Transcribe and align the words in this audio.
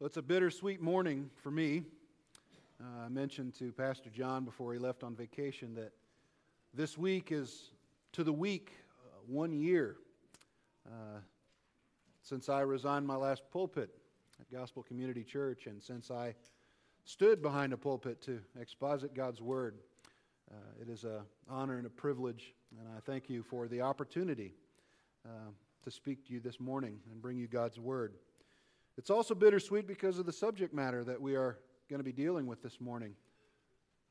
Well, 0.00 0.06
it's 0.06 0.16
a 0.16 0.22
bittersweet 0.22 0.80
morning 0.80 1.28
for 1.42 1.50
me. 1.50 1.82
Uh, 2.80 3.04
I 3.04 3.08
mentioned 3.10 3.52
to 3.58 3.70
Pastor 3.70 4.08
John 4.08 4.46
before 4.46 4.72
he 4.72 4.78
left 4.78 5.04
on 5.04 5.14
vacation 5.14 5.74
that 5.74 5.92
this 6.72 6.96
week 6.96 7.32
is 7.32 7.72
to 8.12 8.24
the 8.24 8.32
week 8.32 8.72
uh, 8.98 9.18
one 9.26 9.52
year 9.52 9.98
uh, 10.86 11.18
since 12.22 12.48
I 12.48 12.60
resigned 12.60 13.06
my 13.06 13.16
last 13.16 13.42
pulpit 13.52 13.90
at 14.40 14.50
Gospel 14.50 14.82
Community 14.82 15.22
Church 15.22 15.66
and 15.66 15.82
since 15.82 16.10
I 16.10 16.34
stood 17.04 17.42
behind 17.42 17.74
a 17.74 17.76
pulpit 17.76 18.22
to 18.22 18.40
exposit 18.58 19.12
God's 19.12 19.42
Word. 19.42 19.76
Uh, 20.50 20.54
it 20.80 20.88
is 20.88 21.04
an 21.04 21.20
honor 21.46 21.76
and 21.76 21.86
a 21.86 21.90
privilege, 21.90 22.54
and 22.78 22.88
I 22.88 23.00
thank 23.00 23.28
you 23.28 23.42
for 23.42 23.68
the 23.68 23.82
opportunity 23.82 24.54
uh, 25.26 25.50
to 25.84 25.90
speak 25.90 26.26
to 26.28 26.32
you 26.32 26.40
this 26.40 26.58
morning 26.58 27.00
and 27.12 27.20
bring 27.20 27.36
you 27.36 27.46
God's 27.46 27.78
Word. 27.78 28.14
It's 29.00 29.08
also 29.08 29.34
bittersweet 29.34 29.86
because 29.86 30.18
of 30.18 30.26
the 30.26 30.32
subject 30.32 30.74
matter 30.74 31.02
that 31.04 31.18
we 31.18 31.34
are 31.34 31.56
going 31.88 32.00
to 32.00 32.04
be 32.04 32.12
dealing 32.12 32.46
with 32.46 32.62
this 32.62 32.82
morning. 32.82 33.14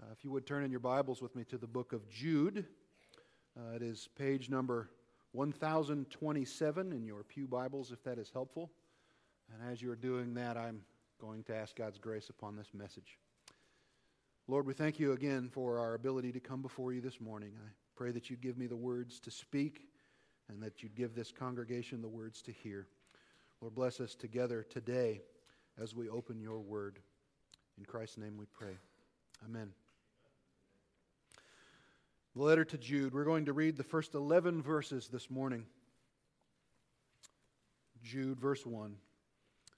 Uh, 0.01 0.07
if 0.11 0.23
you 0.23 0.31
would 0.31 0.47
turn 0.47 0.63
in 0.63 0.71
your 0.71 0.79
Bibles 0.79 1.21
with 1.21 1.35
me 1.35 1.43
to 1.43 1.59
the 1.59 1.67
book 1.67 1.93
of 1.93 2.09
Jude, 2.09 2.65
uh, 3.55 3.75
it 3.75 3.83
is 3.83 4.09
page 4.17 4.49
number 4.49 4.89
1027 5.33 6.91
in 6.91 7.05
your 7.05 7.21
Pew 7.21 7.47
Bibles, 7.47 7.91
if 7.91 8.03
that 8.03 8.17
is 8.17 8.31
helpful. 8.33 8.71
And 9.53 9.71
as 9.71 9.79
you 9.79 9.91
are 9.91 9.95
doing 9.95 10.33
that, 10.33 10.57
I'm 10.57 10.81
going 11.21 11.43
to 11.43 11.55
ask 11.55 11.75
God's 11.75 11.99
grace 11.99 12.31
upon 12.31 12.55
this 12.55 12.73
message. 12.73 13.19
Lord, 14.47 14.65
we 14.65 14.73
thank 14.73 14.99
you 14.99 15.11
again 15.11 15.49
for 15.49 15.77
our 15.77 15.93
ability 15.93 16.31
to 16.31 16.39
come 16.39 16.63
before 16.63 16.93
you 16.93 17.01
this 17.01 17.21
morning. 17.21 17.51
I 17.63 17.69
pray 17.95 18.09
that 18.09 18.31
you'd 18.31 18.41
give 18.41 18.57
me 18.57 18.65
the 18.65 18.75
words 18.75 19.19
to 19.19 19.29
speak 19.29 19.87
and 20.47 20.59
that 20.63 20.81
you'd 20.81 20.95
give 20.95 21.13
this 21.13 21.31
congregation 21.31 22.01
the 22.01 22.09
words 22.09 22.41
to 22.41 22.51
hear. 22.51 22.87
Lord, 23.61 23.75
bless 23.75 23.99
us 23.99 24.15
together 24.15 24.65
today 24.69 25.21
as 25.81 25.93
we 25.93 26.07
open 26.07 26.39
your 26.39 26.59
word. 26.59 26.99
In 27.77 27.83
Christ's 27.83 28.17
name 28.17 28.37
we 28.37 28.45
pray. 28.45 28.77
Amen. 29.45 29.73
The 32.35 32.41
letter 32.41 32.63
to 32.63 32.77
Jude. 32.77 33.13
We're 33.13 33.25
going 33.25 33.45
to 33.45 33.53
read 33.53 33.75
the 33.75 33.83
first 33.83 34.15
11 34.15 34.61
verses 34.61 35.09
this 35.09 35.29
morning. 35.29 35.65
Jude, 38.01 38.39
verse 38.39 38.65
1 38.65 38.95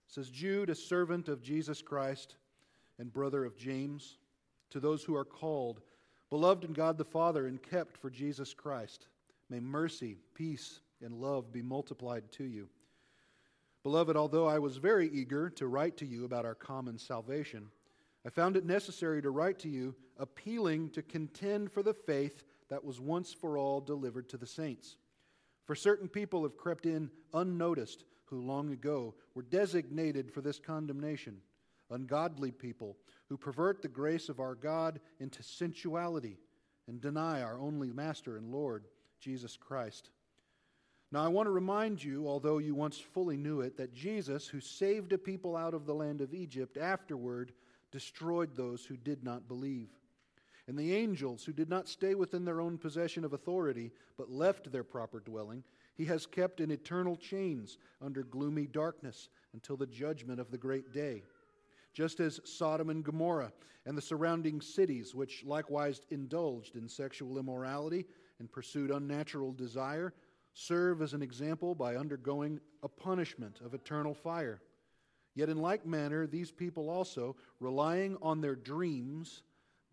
says, 0.08 0.30
Jude, 0.30 0.70
a 0.70 0.76
servant 0.76 1.28
of 1.28 1.42
Jesus 1.42 1.82
Christ 1.82 2.36
and 3.00 3.12
brother 3.12 3.46
of 3.46 3.58
James, 3.58 4.18
to 4.70 4.80
those 4.80 5.04
who 5.04 5.16
are 5.16 5.26
called, 5.26 5.82
beloved 6.30 6.66
in 6.66 6.74
God 6.74 6.98
the 6.98 7.06
Father, 7.06 7.48
and 7.48 7.64
kept 7.64 7.98
for 7.98 8.10
Jesus 8.10 8.54
Christ, 8.54 9.08
may 9.50 9.60
mercy, 9.60 10.18
peace, 10.36 10.82
and 11.02 11.16
love 11.16 11.52
be 11.52 11.62
multiplied 11.62 12.32
to 12.34 12.44
you. 12.44 12.68
Beloved, 13.84 14.16
although 14.16 14.48
I 14.48 14.60
was 14.60 14.78
very 14.78 15.10
eager 15.10 15.50
to 15.52 15.68
write 15.68 15.98
to 15.98 16.06
you 16.06 16.26
about 16.26 16.46
our 16.46 16.56
common 16.56 16.98
salvation, 16.98 17.70
I 18.26 18.30
found 18.30 18.56
it 18.56 18.66
necessary 18.66 19.22
to 19.22 19.32
write 19.32 19.60
to 19.60 19.70
you, 19.70 19.96
appealing 20.18 20.92
to 20.92 21.02
contend 21.02 21.72
for 21.72 21.82
the 21.82 21.94
faith 21.94 22.44
that 22.70 22.84
was 22.84 23.00
once 23.00 23.34
for 23.34 23.58
all 23.58 23.82
delivered 23.82 24.30
to 24.30 24.38
the 24.38 24.46
saints. 24.46 24.98
For 25.66 25.76
certain 25.76 26.08
people 26.08 26.44
have 26.44 26.58
crept 26.58 26.86
in 26.86 27.10
unnoticed, 27.34 28.04
who 28.26 28.42
long 28.42 28.72
ago 28.72 29.16
were 29.36 29.42
designated 29.42 30.32
for 30.32 30.42
this 30.42 30.60
condemnation 30.60 31.42
ungodly 31.92 32.52
people 32.52 32.98
who 33.28 33.38
pervert 33.38 33.82
the 33.82 33.88
grace 33.88 34.30
of 34.30 34.40
our 34.40 34.56
God 34.56 35.00
into 35.20 35.44
sensuality 35.44 36.38
and 36.88 37.00
deny 37.00 37.42
our 37.42 37.60
only 37.60 37.92
Master 37.92 38.38
and 38.38 38.52
Lord, 38.52 38.88
Jesus 39.20 39.58
Christ. 39.58 40.10
Now, 41.12 41.26
I 41.26 41.28
want 41.28 41.48
to 41.48 41.52
remind 41.52 42.02
you, 42.02 42.26
although 42.28 42.60
you 42.60 42.74
once 42.74 42.98
fully 42.98 43.36
knew 43.36 43.60
it, 43.60 43.76
that 43.78 43.94
Jesus, 43.94 44.48
who 44.48 44.62
saved 44.62 45.12
a 45.12 45.18
people 45.18 45.58
out 45.58 45.74
of 45.74 45.86
the 45.86 45.94
land 45.94 46.22
of 46.22 46.34
Egypt, 46.34 46.78
afterward 46.78 47.52
destroyed 47.92 48.56
those 48.56 48.86
who 48.86 48.96
did 48.96 49.22
not 49.22 49.48
believe. 49.50 49.90
And 50.68 50.80
the 50.80 50.96
angels, 50.96 51.44
who 51.44 51.52
did 51.52 51.70
not 51.70 51.90
stay 51.90 52.16
within 52.16 52.46
their 52.46 52.62
own 52.62 52.78
possession 52.78 53.26
of 53.26 53.34
authority, 53.34 53.92
but 54.18 54.32
left 54.32 54.72
their 54.72 54.86
proper 54.86 55.20
dwelling, 55.20 55.66
he 55.96 56.06
has 56.06 56.26
kept 56.26 56.62
in 56.62 56.72
eternal 56.72 57.18
chains 57.18 57.78
under 58.02 58.24
gloomy 58.24 58.66
darkness 58.66 59.28
until 59.54 59.76
the 59.76 59.88
judgment 59.88 60.40
of 60.40 60.50
the 60.50 60.58
great 60.58 60.94
day. 60.94 61.24
Just 61.94 62.22
as 62.22 62.40
Sodom 62.46 62.90
and 62.90 63.04
Gomorrah 63.04 63.52
and 63.86 63.98
the 63.98 64.02
surrounding 64.02 64.62
cities, 64.62 65.14
which 65.14 65.44
likewise 65.44 66.02
indulged 66.10 66.78
in 66.78 66.88
sexual 66.88 67.38
immorality 67.38 68.06
and 68.40 68.50
pursued 68.50 68.92
unnatural 68.92 69.52
desire, 69.52 70.14
serve 70.54 71.02
as 71.02 71.14
an 71.14 71.22
example 71.22 71.76
by 71.76 71.96
undergoing 71.96 72.60
a 72.84 72.88
punishment 72.88 73.60
of 73.64 73.74
eternal 73.74 74.14
fire. 74.14 74.62
Yet, 75.34 75.50
in 75.50 75.58
like 75.58 75.86
manner, 75.86 76.28
these 76.28 76.52
people 76.52 76.90
also, 76.90 77.36
relying 77.60 78.18
on 78.22 78.42
their 78.42 78.56
dreams, 78.56 79.44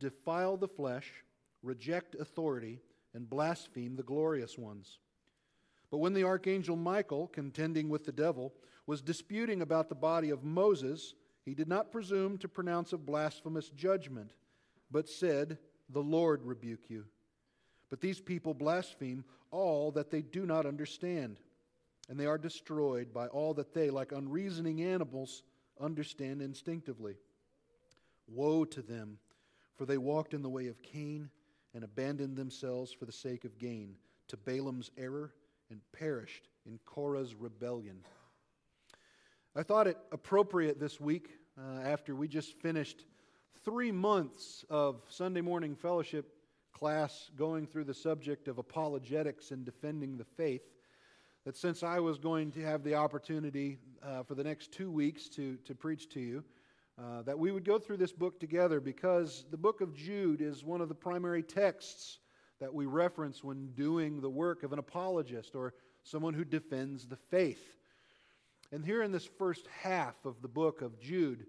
defile 0.00 0.56
the 0.56 0.68
flesh, 0.68 1.24
reject 1.62 2.16
authority, 2.16 2.80
and 3.14 3.28
blaspheme 3.28 3.96
the 3.96 4.02
glorious 4.02 4.58
ones. 4.58 4.98
But 5.90 5.98
when 5.98 6.12
the 6.12 6.24
archangel 6.24 6.76
Michael, 6.76 7.28
contending 7.28 7.88
with 7.88 8.04
the 8.04 8.12
devil, 8.12 8.52
was 8.86 9.00
disputing 9.00 9.62
about 9.62 9.88
the 9.88 9.94
body 9.94 10.30
of 10.30 10.44
Moses, 10.44 11.14
he 11.44 11.54
did 11.54 11.68
not 11.68 11.92
presume 11.92 12.36
to 12.38 12.48
pronounce 12.48 12.92
a 12.92 12.98
blasphemous 12.98 13.70
judgment, 13.70 14.32
but 14.90 15.08
said, 15.08 15.58
The 15.88 16.02
Lord 16.02 16.42
rebuke 16.44 16.88
you. 16.90 17.04
But 17.90 18.00
these 18.00 18.20
people 18.20 18.54
blaspheme 18.54 19.24
all 19.50 19.92
that 19.92 20.10
they 20.10 20.22
do 20.22 20.44
not 20.44 20.66
understand, 20.66 21.40
and 22.08 22.18
they 22.18 22.26
are 22.26 22.38
destroyed 22.38 23.12
by 23.12 23.28
all 23.28 23.54
that 23.54 23.72
they, 23.72 23.90
like 23.90 24.12
unreasoning 24.12 24.82
animals, 24.82 25.42
understand 25.80 26.42
instinctively. 26.42 27.16
Woe 28.26 28.64
to 28.66 28.82
them, 28.82 29.18
for 29.76 29.86
they 29.86 29.98
walked 29.98 30.34
in 30.34 30.42
the 30.42 30.48
way 30.48 30.66
of 30.66 30.82
Cain 30.82 31.30
and 31.74 31.84
abandoned 31.84 32.36
themselves 32.36 32.92
for 32.92 33.06
the 33.06 33.12
sake 33.12 33.44
of 33.44 33.58
gain 33.58 33.94
to 34.28 34.36
Balaam's 34.36 34.90
error 34.98 35.32
and 35.70 35.80
perished 35.92 36.48
in 36.66 36.78
Korah's 36.84 37.34
rebellion. 37.34 38.04
I 39.56 39.62
thought 39.62 39.86
it 39.86 39.98
appropriate 40.12 40.78
this 40.78 41.00
week, 41.00 41.30
uh, 41.58 41.80
after 41.80 42.14
we 42.14 42.28
just 42.28 42.52
finished 42.60 43.04
three 43.64 43.92
months 43.92 44.64
of 44.70 45.02
Sunday 45.08 45.40
morning 45.40 45.74
fellowship 45.74 46.32
class 46.72 47.30
going 47.36 47.66
through 47.66 47.84
the 47.84 47.94
subject 47.94 48.48
of 48.48 48.58
apologetics 48.58 49.50
and 49.50 49.64
defending 49.64 50.16
the 50.16 50.24
faith, 50.24 50.62
that 51.44 51.56
since 51.56 51.82
I 51.82 51.98
was 51.98 52.18
going 52.18 52.52
to 52.52 52.62
have 52.62 52.84
the 52.84 52.94
opportunity 52.94 53.78
uh, 54.02 54.22
for 54.22 54.34
the 54.34 54.44
next 54.44 54.72
two 54.72 54.90
weeks 54.90 55.28
to, 55.30 55.56
to 55.64 55.74
preach 55.74 56.08
to 56.10 56.20
you, 56.20 56.44
uh, 56.98 57.22
that 57.22 57.38
we 57.38 57.52
would 57.52 57.64
go 57.64 57.78
through 57.78 57.96
this 57.96 58.12
book 58.12 58.40
together 58.40 58.80
because 58.80 59.44
the 59.50 59.56
book 59.56 59.80
of 59.80 59.94
Jude 59.94 60.40
is 60.40 60.64
one 60.64 60.80
of 60.80 60.88
the 60.88 60.94
primary 60.94 61.42
texts 61.42 62.18
that 62.60 62.74
we 62.74 62.86
reference 62.86 63.44
when 63.44 63.68
doing 63.74 64.20
the 64.20 64.28
work 64.28 64.62
of 64.62 64.72
an 64.72 64.78
apologist 64.78 65.54
or 65.54 65.74
someone 66.02 66.34
who 66.34 66.44
defends 66.44 67.06
the 67.06 67.16
faith. 67.16 67.76
And 68.72 68.84
here 68.84 69.02
in 69.02 69.12
this 69.12 69.28
first 69.38 69.66
half 69.80 70.24
of 70.24 70.42
the 70.42 70.48
book 70.48 70.82
of 70.82 71.00
Jude, 71.00 71.46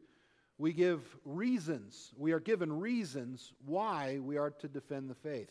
we 0.59 0.73
give 0.73 1.15
reasons, 1.23 2.11
we 2.17 2.33
are 2.33 2.39
given 2.39 2.79
reasons 2.79 3.53
why 3.65 4.19
we 4.21 4.37
are 4.37 4.51
to 4.51 4.67
defend 4.67 5.09
the 5.09 5.15
faith. 5.15 5.49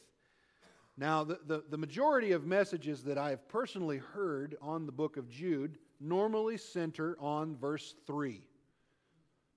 Now, 0.98 1.24
the, 1.24 1.40
the, 1.46 1.64
the, 1.70 1.78
majority 1.78 2.32
of 2.32 2.44
messages 2.44 3.02
that 3.04 3.16
I 3.16 3.30
have 3.30 3.48
personally 3.48 3.98
heard 3.98 4.56
on 4.60 4.84
the 4.84 4.92
book 4.92 5.16
of 5.16 5.30
Jude 5.30 5.78
normally 5.98 6.58
center 6.58 7.16
on 7.20 7.56
verse 7.56 7.94
3. 8.06 8.42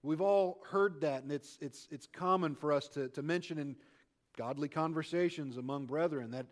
We've 0.03 0.22
all 0.22 0.62
heard 0.69 1.01
that, 1.01 1.23
and 1.23 1.31
it's, 1.31 1.57
it's, 1.59 1.88
it's 1.91 2.07
common 2.07 2.56
for 2.56 2.72
us 2.72 2.88
to, 2.89 3.09
to 3.09 3.22
mention 3.22 3.57
in 3.57 3.75
godly 4.38 4.69
conversations 4.69 5.57
among 5.57 5.85
brethren 5.85 6.31
that 6.31 6.45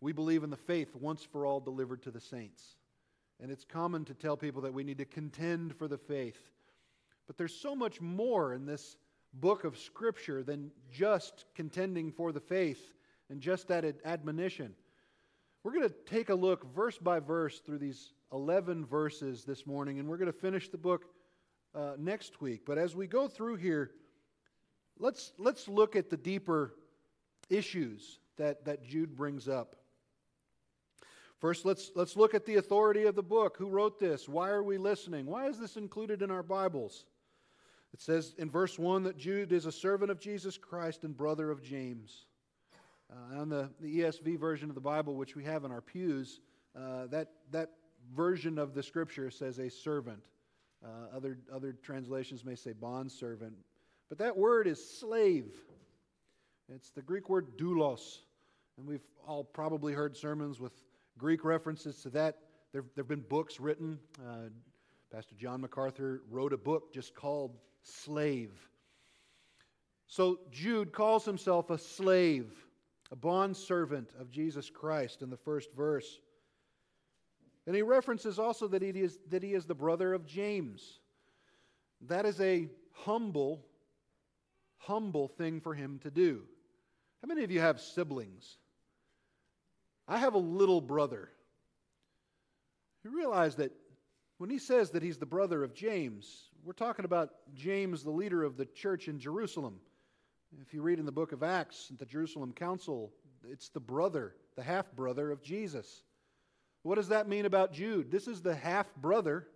we 0.00 0.12
believe 0.12 0.44
in 0.44 0.50
the 0.50 0.56
faith 0.56 0.94
once 0.94 1.24
for 1.24 1.44
all 1.44 1.58
delivered 1.58 2.02
to 2.02 2.10
the 2.12 2.20
saints. 2.20 2.76
And 3.42 3.50
it's 3.50 3.64
common 3.64 4.04
to 4.04 4.14
tell 4.14 4.36
people 4.36 4.62
that 4.62 4.72
we 4.72 4.84
need 4.84 4.98
to 4.98 5.04
contend 5.04 5.74
for 5.74 5.88
the 5.88 5.98
faith. 5.98 6.38
But 7.30 7.38
there's 7.38 7.54
so 7.54 7.76
much 7.76 8.00
more 8.00 8.54
in 8.54 8.66
this 8.66 8.96
book 9.34 9.62
of 9.62 9.78
Scripture 9.78 10.42
than 10.42 10.72
just 10.90 11.44
contending 11.54 12.10
for 12.10 12.32
the 12.32 12.40
faith 12.40 12.92
and 13.28 13.40
just 13.40 13.68
that 13.68 13.84
admonition. 14.04 14.74
We're 15.62 15.74
going 15.74 15.88
to 15.88 15.94
take 16.06 16.30
a 16.30 16.34
look 16.34 16.74
verse 16.74 16.98
by 16.98 17.20
verse 17.20 17.60
through 17.60 17.78
these 17.78 18.14
11 18.32 18.84
verses 18.84 19.44
this 19.44 19.64
morning, 19.64 20.00
and 20.00 20.08
we're 20.08 20.16
going 20.16 20.26
to 20.26 20.36
finish 20.36 20.70
the 20.70 20.76
book 20.76 21.04
uh, 21.72 21.92
next 22.00 22.40
week. 22.40 22.62
But 22.66 22.78
as 22.78 22.96
we 22.96 23.06
go 23.06 23.28
through 23.28 23.58
here, 23.58 23.92
let's, 24.98 25.30
let's 25.38 25.68
look 25.68 25.94
at 25.94 26.10
the 26.10 26.16
deeper 26.16 26.74
issues 27.48 28.18
that, 28.38 28.64
that 28.64 28.82
Jude 28.82 29.14
brings 29.14 29.46
up. 29.46 29.76
First, 31.38 31.64
let's, 31.64 31.92
let's 31.94 32.16
look 32.16 32.34
at 32.34 32.44
the 32.44 32.56
authority 32.56 33.04
of 33.04 33.14
the 33.14 33.22
book. 33.22 33.56
Who 33.56 33.68
wrote 33.68 34.00
this? 34.00 34.28
Why 34.28 34.50
are 34.50 34.64
we 34.64 34.78
listening? 34.78 35.26
Why 35.26 35.46
is 35.46 35.60
this 35.60 35.76
included 35.76 36.22
in 36.22 36.32
our 36.32 36.42
Bibles? 36.42 37.04
It 37.92 38.00
says 38.00 38.34
in 38.38 38.50
verse 38.50 38.78
1 38.78 39.02
that 39.04 39.16
Jude 39.16 39.52
is 39.52 39.66
a 39.66 39.72
servant 39.72 40.10
of 40.10 40.20
Jesus 40.20 40.56
Christ 40.56 41.04
and 41.04 41.16
brother 41.16 41.50
of 41.50 41.62
James. 41.62 42.26
Uh, 43.10 43.40
on 43.40 43.48
the, 43.48 43.68
the 43.80 44.00
ESV 44.00 44.38
version 44.38 44.68
of 44.68 44.76
the 44.76 44.80
Bible, 44.80 45.16
which 45.16 45.34
we 45.34 45.42
have 45.42 45.64
in 45.64 45.72
our 45.72 45.80
pews, 45.80 46.40
uh, 46.76 47.06
that, 47.08 47.28
that 47.50 47.70
version 48.14 48.58
of 48.58 48.74
the 48.74 48.82
scripture 48.82 49.30
says 49.30 49.58
a 49.58 49.68
servant. 49.68 50.22
Uh, 50.84 51.16
other, 51.16 51.38
other 51.52 51.72
translations 51.72 52.44
may 52.44 52.54
say 52.54 52.72
bondservant. 52.72 53.54
But 54.08 54.18
that 54.18 54.36
word 54.36 54.66
is 54.66 54.98
slave. 54.98 55.52
It's 56.72 56.90
the 56.90 57.02
Greek 57.02 57.28
word 57.28 57.58
doulos. 57.58 58.18
And 58.78 58.86
we've 58.86 59.04
all 59.26 59.44
probably 59.44 59.92
heard 59.92 60.16
sermons 60.16 60.60
with 60.60 60.72
Greek 61.18 61.44
references 61.44 62.00
to 62.02 62.10
that. 62.10 62.38
There 62.72 62.84
have 62.96 63.08
been 63.08 63.24
books 63.28 63.58
written. 63.58 63.98
Uh, 64.24 64.48
Pastor 65.12 65.34
John 65.34 65.60
MacArthur 65.60 66.22
wrote 66.30 66.52
a 66.52 66.58
book 66.58 66.94
just 66.94 67.14
called 67.14 67.56
Slave. 67.82 68.52
So 70.06 70.38
Jude 70.52 70.92
calls 70.92 71.24
himself 71.24 71.70
a 71.70 71.78
slave, 71.78 72.52
a 73.10 73.16
bondservant 73.16 74.12
of 74.20 74.30
Jesus 74.30 74.70
Christ 74.70 75.22
in 75.22 75.30
the 75.30 75.36
first 75.36 75.72
verse. 75.72 76.20
And 77.66 77.74
he 77.74 77.82
references 77.82 78.38
also 78.38 78.68
that 78.68 78.82
he 78.82 78.90
is, 78.90 79.18
that 79.30 79.42
he 79.42 79.54
is 79.54 79.66
the 79.66 79.74
brother 79.74 80.14
of 80.14 80.26
James. 80.26 81.00
That 82.08 82.24
is 82.24 82.40
a 82.40 82.68
humble, 82.92 83.66
humble 84.78 85.28
thing 85.28 85.60
for 85.60 85.74
him 85.74 85.98
to 86.04 86.10
do. 86.10 86.42
How 87.20 87.26
many 87.26 87.42
of 87.42 87.50
you 87.50 87.60
have 87.60 87.80
siblings? 87.80 88.58
I 90.06 90.18
have 90.18 90.34
a 90.34 90.38
little 90.38 90.80
brother. 90.80 91.28
You 93.04 93.14
realize 93.16 93.56
that 93.56 93.72
when 94.40 94.48
he 94.48 94.58
says 94.58 94.88
that 94.88 95.02
he's 95.02 95.18
the 95.18 95.26
brother 95.26 95.62
of 95.62 95.74
James, 95.74 96.48
we're 96.64 96.72
talking 96.72 97.04
about 97.04 97.28
James, 97.54 98.02
the 98.02 98.10
leader 98.10 98.42
of 98.42 98.56
the 98.56 98.64
church 98.64 99.06
in 99.06 99.20
Jerusalem. 99.20 99.78
If 100.62 100.72
you 100.72 100.80
read 100.80 100.98
in 100.98 101.04
the 101.04 101.12
book 101.12 101.32
of 101.32 101.42
Acts, 101.42 101.88
at 101.92 101.98
the 101.98 102.06
Jerusalem 102.06 102.54
Council, 102.54 103.12
it's 103.46 103.68
the 103.68 103.80
brother, 103.80 104.34
the 104.56 104.62
half 104.62 104.90
brother 104.92 105.30
of 105.30 105.42
Jesus. 105.42 106.04
What 106.84 106.94
does 106.94 107.08
that 107.08 107.28
mean 107.28 107.44
about 107.44 107.74
Jude? 107.74 108.10
This 108.10 108.26
is 108.26 108.40
the 108.40 108.54
half 108.54 108.86
brother 108.96 109.46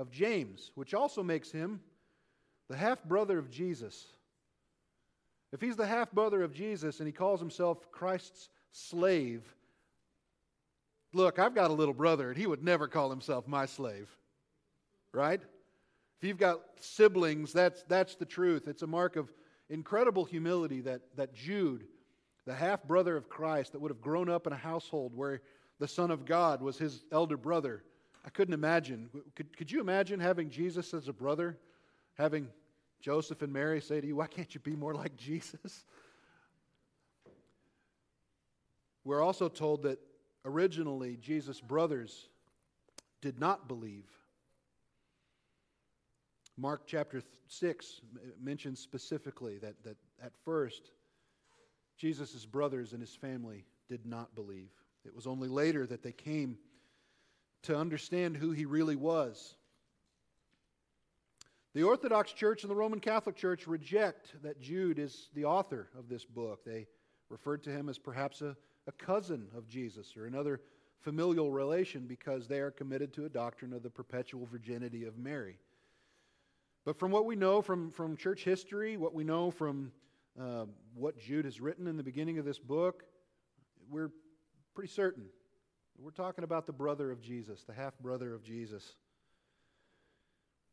of 0.00 0.10
James, 0.10 0.72
which 0.74 0.94
also 0.94 1.22
makes 1.22 1.52
him 1.52 1.78
the 2.68 2.76
half 2.76 3.04
brother 3.04 3.38
of 3.38 3.52
Jesus. 3.52 4.04
If 5.52 5.60
he's 5.60 5.76
the 5.76 5.86
half 5.86 6.10
brother 6.10 6.42
of 6.42 6.52
Jesus 6.52 6.98
and 6.98 7.06
he 7.06 7.12
calls 7.12 7.38
himself 7.38 7.88
Christ's 7.92 8.48
slave, 8.72 9.44
look, 11.12 11.38
I've 11.38 11.54
got 11.54 11.70
a 11.70 11.74
little 11.74 11.94
brother 11.94 12.30
and 12.30 12.36
he 12.36 12.48
would 12.48 12.64
never 12.64 12.88
call 12.88 13.10
himself 13.10 13.46
my 13.46 13.66
slave. 13.66 14.10
Right? 15.14 15.40
If 15.40 16.28
you've 16.28 16.38
got 16.38 16.60
siblings, 16.80 17.52
that's, 17.52 17.84
that's 17.84 18.16
the 18.16 18.24
truth. 18.24 18.66
It's 18.66 18.82
a 18.82 18.86
mark 18.86 19.16
of 19.16 19.32
incredible 19.70 20.24
humility 20.24 20.80
that, 20.82 21.02
that 21.16 21.34
Jude, 21.34 21.84
the 22.46 22.54
half 22.54 22.82
brother 22.82 23.16
of 23.16 23.28
Christ, 23.28 23.72
that 23.72 23.80
would 23.80 23.90
have 23.90 24.00
grown 24.00 24.28
up 24.28 24.46
in 24.46 24.52
a 24.52 24.56
household 24.56 25.12
where 25.14 25.40
the 25.78 25.88
Son 25.88 26.10
of 26.10 26.24
God 26.24 26.60
was 26.60 26.78
his 26.78 27.04
elder 27.12 27.36
brother. 27.36 27.84
I 28.26 28.30
couldn't 28.30 28.54
imagine. 28.54 29.08
Could, 29.36 29.56
could 29.56 29.70
you 29.70 29.80
imagine 29.80 30.18
having 30.18 30.50
Jesus 30.50 30.92
as 30.94 31.08
a 31.08 31.12
brother? 31.12 31.58
Having 32.14 32.48
Joseph 33.00 33.42
and 33.42 33.52
Mary 33.52 33.80
say 33.80 34.00
to 34.00 34.06
you, 34.06 34.16
Why 34.16 34.26
can't 34.26 34.52
you 34.54 34.60
be 34.60 34.74
more 34.74 34.94
like 34.94 35.16
Jesus? 35.16 35.84
We're 39.04 39.22
also 39.22 39.48
told 39.48 39.82
that 39.82 39.98
originally 40.44 41.18
Jesus' 41.20 41.60
brothers 41.60 42.28
did 43.20 43.38
not 43.38 43.68
believe. 43.68 44.06
Mark 46.56 46.82
chapter 46.86 47.22
6 47.48 48.00
uh, 48.16 48.18
mentions 48.40 48.80
specifically 48.80 49.58
that, 49.58 49.82
that 49.82 49.96
at 50.22 50.32
first, 50.44 50.90
Jesus' 51.96 52.46
brothers 52.46 52.92
and 52.92 53.00
his 53.00 53.14
family 53.14 53.64
did 53.88 54.06
not 54.06 54.34
believe. 54.34 54.70
It 55.04 55.14
was 55.14 55.26
only 55.26 55.48
later 55.48 55.86
that 55.86 56.02
they 56.02 56.12
came 56.12 56.58
to 57.62 57.76
understand 57.76 58.36
who 58.36 58.52
he 58.52 58.64
really 58.64 58.96
was. 58.96 59.56
The 61.74 61.82
Orthodox 61.82 62.32
Church 62.32 62.62
and 62.62 62.70
the 62.70 62.76
Roman 62.76 63.00
Catholic 63.00 63.34
Church 63.34 63.66
reject 63.66 64.32
that 64.42 64.60
Jude 64.60 64.98
is 64.98 65.28
the 65.34 65.44
author 65.44 65.88
of 65.98 66.08
this 66.08 66.24
book. 66.24 66.64
They 66.64 66.86
referred 67.30 67.64
to 67.64 67.70
him 67.70 67.88
as 67.88 67.98
perhaps 67.98 68.42
a, 68.42 68.56
a 68.86 68.92
cousin 68.92 69.48
of 69.56 69.66
Jesus 69.68 70.16
or 70.16 70.26
another 70.26 70.60
familial 71.00 71.50
relation 71.50 72.06
because 72.06 72.46
they 72.46 72.60
are 72.60 72.70
committed 72.70 73.12
to 73.14 73.24
a 73.24 73.28
doctrine 73.28 73.72
of 73.72 73.82
the 73.82 73.90
perpetual 73.90 74.46
virginity 74.46 75.04
of 75.04 75.18
Mary. 75.18 75.58
But 76.84 76.98
from 76.98 77.10
what 77.10 77.24
we 77.24 77.34
know 77.34 77.62
from, 77.62 77.90
from 77.90 78.16
church 78.16 78.44
history, 78.44 78.96
what 78.96 79.14
we 79.14 79.24
know 79.24 79.50
from 79.50 79.92
uh, 80.38 80.66
what 80.94 81.18
Jude 81.18 81.46
has 81.46 81.60
written 81.60 81.86
in 81.86 81.96
the 81.96 82.02
beginning 82.02 82.38
of 82.38 82.44
this 82.44 82.58
book, 82.58 83.04
we're 83.90 84.10
pretty 84.74 84.90
certain. 84.90 85.24
We're 85.98 86.10
talking 86.10 86.44
about 86.44 86.66
the 86.66 86.72
brother 86.72 87.10
of 87.10 87.20
Jesus, 87.20 87.62
the 87.62 87.72
half 87.72 87.98
brother 87.98 88.34
of 88.34 88.42
Jesus. 88.42 88.96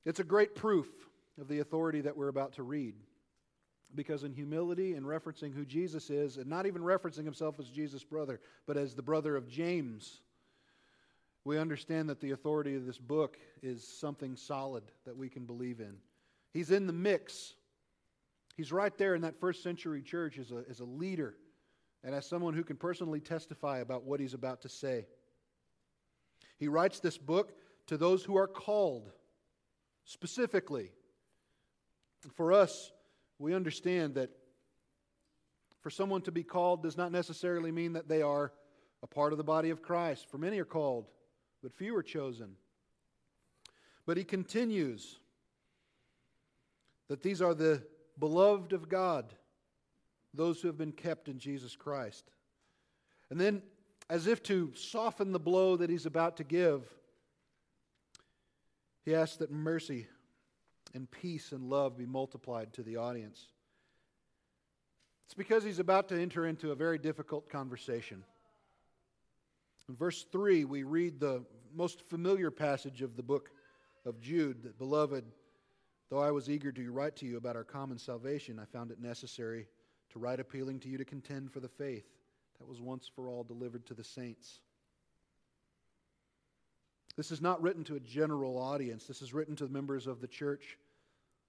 It's 0.05 0.19
a 0.19 0.23
great 0.23 0.55
proof 0.55 0.87
of 1.39 1.47
the 1.47 1.59
authority 1.59 2.01
that 2.01 2.17
we're 2.17 2.27
about 2.27 2.53
to 2.53 2.63
read. 2.63 2.95
Because 3.93 4.23
in 4.23 4.33
humility 4.33 4.93
and 4.93 5.05
referencing 5.05 5.53
who 5.53 5.65
Jesus 5.65 6.09
is, 6.09 6.37
and 6.37 6.47
not 6.47 6.65
even 6.65 6.81
referencing 6.81 7.25
himself 7.25 7.59
as 7.59 7.69
Jesus' 7.69 8.03
brother, 8.03 8.39
but 8.65 8.77
as 8.77 8.95
the 8.95 9.01
brother 9.01 9.35
of 9.35 9.49
James, 9.49 10.21
we 11.43 11.57
understand 11.57 12.09
that 12.09 12.19
the 12.19 12.31
authority 12.31 12.75
of 12.75 12.85
this 12.85 12.99
book 12.99 13.37
is 13.63 13.87
something 13.87 14.35
solid 14.35 14.83
that 15.05 15.17
we 15.17 15.29
can 15.29 15.45
believe 15.45 15.79
in. 15.79 15.97
He's 16.53 16.71
in 16.71 16.85
the 16.85 16.93
mix. 16.93 17.55
He's 18.55 18.71
right 18.71 18.95
there 18.97 19.15
in 19.15 19.21
that 19.21 19.39
first 19.39 19.63
century 19.63 20.01
church 20.01 20.37
as 20.37 20.51
a, 20.51 20.63
as 20.69 20.79
a 20.79 20.85
leader 20.85 21.35
and 22.03 22.13
as 22.13 22.27
someone 22.27 22.53
who 22.53 22.63
can 22.63 22.77
personally 22.77 23.19
testify 23.19 23.79
about 23.79 24.03
what 24.03 24.19
he's 24.19 24.33
about 24.33 24.61
to 24.61 24.69
say. 24.69 25.07
He 26.57 26.67
writes 26.67 26.99
this 26.99 27.17
book 27.17 27.53
to 27.87 27.97
those 27.97 28.23
who 28.23 28.37
are 28.37 28.47
called 28.47 29.11
specifically. 30.05 30.91
For 32.35 32.53
us, 32.53 32.91
we 33.39 33.55
understand 33.55 34.15
that 34.15 34.29
for 35.81 35.89
someone 35.89 36.21
to 36.23 36.31
be 36.31 36.43
called 36.43 36.83
does 36.83 36.97
not 36.97 37.11
necessarily 37.11 37.71
mean 37.71 37.93
that 37.93 38.07
they 38.07 38.21
are 38.21 38.53
a 39.01 39.07
part 39.07 39.31
of 39.31 39.37
the 39.37 39.43
body 39.43 39.71
of 39.71 39.81
Christ. 39.81 40.29
For 40.29 40.37
many 40.37 40.59
are 40.59 40.65
called, 40.65 41.07
but 41.61 41.73
few 41.73 41.95
are 41.95 42.03
chosen. 42.03 42.55
But 44.05 44.17
he 44.17 44.23
continues 44.23 45.17
that 47.07 47.21
these 47.21 47.41
are 47.41 47.53
the 47.53 47.83
beloved 48.19 48.73
of 48.73 48.89
God 48.89 49.33
those 50.33 50.61
who 50.61 50.67
have 50.67 50.77
been 50.77 50.91
kept 50.91 51.27
in 51.27 51.39
Jesus 51.39 51.75
Christ. 51.75 52.31
And 53.29 53.39
then, 53.39 53.61
as 54.09 54.27
if 54.27 54.41
to 54.43 54.71
soften 54.75 55.31
the 55.31 55.39
blow 55.39 55.77
that 55.77 55.89
he's 55.89 56.05
about 56.05 56.37
to 56.37 56.43
give, 56.43 56.83
he 59.03 59.15
asks 59.15 59.37
that 59.37 59.51
mercy 59.51 60.07
and 60.93 61.09
peace 61.09 61.51
and 61.51 61.69
love 61.69 61.97
be 61.97 62.05
multiplied 62.05 62.73
to 62.73 62.83
the 62.83 62.97
audience. 62.97 63.47
It's 65.25 65.33
because 65.33 65.63
he's 65.63 65.79
about 65.79 66.09
to 66.09 66.21
enter 66.21 66.45
into 66.45 66.71
a 66.71 66.75
very 66.75 66.97
difficult 66.97 67.49
conversation. 67.49 68.23
In 69.91 69.97
verse 69.97 70.25
3, 70.31 70.63
we 70.63 70.83
read 70.83 71.19
the 71.19 71.43
most 71.75 72.07
familiar 72.07 72.49
passage 72.49 73.01
of 73.01 73.17
the 73.17 73.23
book 73.23 73.49
of 74.05 74.21
Jude 74.21 74.63
that, 74.63 74.77
Beloved, 74.77 75.25
though 76.09 76.21
I 76.21 76.31
was 76.31 76.49
eager 76.49 76.71
to 76.71 76.91
write 76.93 77.17
to 77.17 77.25
you 77.25 77.35
about 77.35 77.57
our 77.57 77.65
common 77.65 77.97
salvation, 77.97 78.57
I 78.57 78.63
found 78.63 78.91
it 78.91 79.01
necessary 79.01 79.67
to 80.11 80.19
write 80.19 80.39
appealing 80.39 80.79
to 80.79 80.87
you 80.87 80.97
to 80.97 81.03
contend 81.03 81.51
for 81.51 81.59
the 81.59 81.67
faith 81.67 82.05
that 82.57 82.69
was 82.69 82.79
once 82.79 83.11
for 83.13 83.27
all 83.27 83.43
delivered 83.43 83.85
to 83.87 83.93
the 83.93 84.03
saints. 84.05 84.61
This 87.17 87.29
is 87.29 87.41
not 87.41 87.61
written 87.61 87.83
to 87.83 87.97
a 87.97 87.99
general 87.99 88.57
audience, 88.57 89.07
this 89.07 89.21
is 89.21 89.33
written 89.33 89.57
to 89.57 89.65
the 89.65 89.73
members 89.73 90.07
of 90.07 90.21
the 90.21 90.27
church 90.27 90.77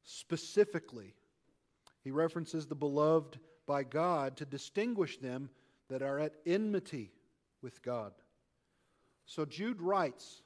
specifically. 0.02 1.14
He 2.02 2.11
references 2.11 2.66
the 2.66 2.75
beloved 2.75 3.38
by 3.68 3.84
God 3.84 4.37
to 4.38 4.44
distinguish 4.44 5.18
them 5.18 5.49
that 5.88 6.02
are 6.02 6.18
at 6.18 6.34
enmity 6.44 7.12
with 7.62 7.80
God. 7.82 8.12
So 9.26 9.45
Jude 9.45 9.81
writes, 9.81 10.43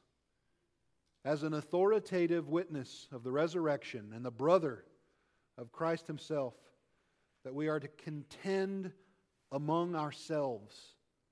as 1.24 1.42
an 1.42 1.54
authoritative 1.54 2.48
witness 2.48 3.08
of 3.10 3.24
the 3.24 3.32
resurrection 3.32 4.12
and 4.14 4.24
the 4.24 4.30
brother 4.30 4.84
of 5.58 5.72
Christ 5.72 6.06
himself, 6.06 6.54
that 7.44 7.54
we 7.54 7.68
are 7.68 7.80
to 7.80 7.88
contend 7.88 8.92
among 9.50 9.96
ourselves, 9.96 10.76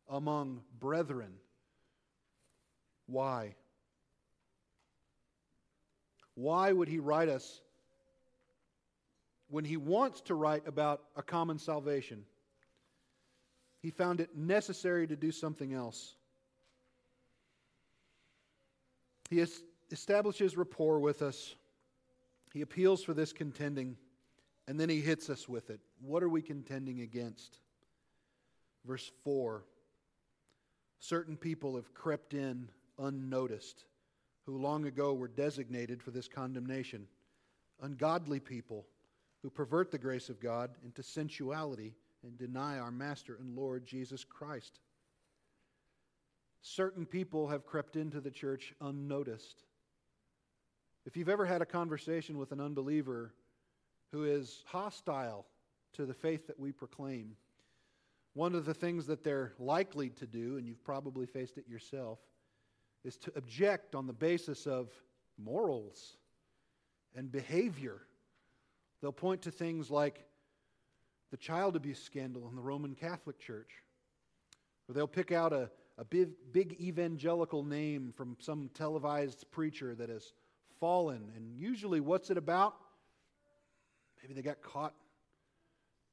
among 0.08 0.62
brethren. 0.80 1.34
Why? 3.06 3.54
Why 6.34 6.72
would 6.72 6.88
he 6.88 6.98
write 6.98 7.28
us 7.28 7.60
when 9.48 9.64
he 9.64 9.76
wants 9.76 10.22
to 10.22 10.34
write 10.34 10.66
about 10.66 11.02
a 11.14 11.22
common 11.22 11.58
salvation? 11.58 12.24
He 13.80 13.90
found 13.90 14.20
it 14.20 14.36
necessary 14.36 15.06
to 15.06 15.14
do 15.14 15.30
something 15.30 15.72
else. 15.72 16.16
He 19.30 19.44
establishes 19.90 20.56
rapport 20.56 21.00
with 21.00 21.22
us. 21.22 21.54
He 22.52 22.60
appeals 22.60 23.02
for 23.02 23.14
this 23.14 23.32
contending. 23.32 23.96
And 24.66 24.78
then 24.78 24.88
he 24.88 25.00
hits 25.00 25.28
us 25.28 25.48
with 25.48 25.70
it. 25.70 25.80
What 26.00 26.22
are 26.22 26.28
we 26.28 26.42
contending 26.42 27.00
against? 27.00 27.58
Verse 28.84 29.10
4 29.24 29.64
Certain 30.98 31.36
people 31.36 31.76
have 31.76 31.92
crept 31.92 32.32
in 32.32 32.68
unnoticed, 32.98 33.84
who 34.46 34.56
long 34.56 34.86
ago 34.86 35.12
were 35.12 35.28
designated 35.28 36.02
for 36.02 36.10
this 36.10 36.28
condemnation 36.28 37.06
ungodly 37.82 38.40
people 38.40 38.86
who 39.42 39.50
pervert 39.50 39.90
the 39.90 39.98
grace 39.98 40.28
of 40.28 40.40
God 40.40 40.70
into 40.84 41.02
sensuality 41.02 41.94
and 42.22 42.38
deny 42.38 42.78
our 42.78 42.90
Master 42.90 43.36
and 43.38 43.54
Lord 43.54 43.86
Jesus 43.86 44.24
Christ. 44.24 44.80
Certain 46.66 47.04
people 47.04 47.46
have 47.48 47.66
crept 47.66 47.94
into 47.94 48.22
the 48.22 48.30
church 48.30 48.72
unnoticed. 48.80 49.62
If 51.04 51.14
you've 51.14 51.28
ever 51.28 51.44
had 51.44 51.60
a 51.60 51.66
conversation 51.66 52.38
with 52.38 52.52
an 52.52 52.60
unbeliever 52.60 53.34
who 54.12 54.24
is 54.24 54.64
hostile 54.66 55.44
to 55.92 56.06
the 56.06 56.14
faith 56.14 56.46
that 56.46 56.58
we 56.58 56.72
proclaim, 56.72 57.36
one 58.32 58.54
of 58.54 58.64
the 58.64 58.72
things 58.72 59.06
that 59.08 59.22
they're 59.22 59.52
likely 59.58 60.08
to 60.08 60.26
do, 60.26 60.56
and 60.56 60.66
you've 60.66 60.82
probably 60.82 61.26
faced 61.26 61.58
it 61.58 61.68
yourself, 61.68 62.18
is 63.04 63.18
to 63.18 63.32
object 63.36 63.94
on 63.94 64.06
the 64.06 64.14
basis 64.14 64.66
of 64.66 64.88
morals 65.36 66.16
and 67.14 67.30
behavior. 67.30 68.00
They'll 69.02 69.12
point 69.12 69.42
to 69.42 69.50
things 69.50 69.90
like 69.90 70.24
the 71.30 71.36
child 71.36 71.76
abuse 71.76 72.02
scandal 72.02 72.48
in 72.48 72.56
the 72.56 72.62
Roman 72.62 72.94
Catholic 72.94 73.38
Church, 73.38 73.82
or 74.88 74.94
they'll 74.94 75.06
pick 75.06 75.30
out 75.30 75.52
a, 75.52 75.70
a 75.96 76.04
big, 76.04 76.30
big 76.52 76.76
evangelical 76.80 77.62
name 77.62 78.12
from 78.16 78.36
some 78.40 78.70
televised 78.74 79.44
preacher 79.50 79.94
that 79.94 80.08
has 80.08 80.32
fallen. 80.80 81.30
And 81.36 81.56
usually, 81.56 82.00
what's 82.00 82.30
it 82.30 82.36
about? 82.36 82.74
Maybe 84.22 84.34
they 84.34 84.42
got 84.42 84.62
caught 84.62 84.94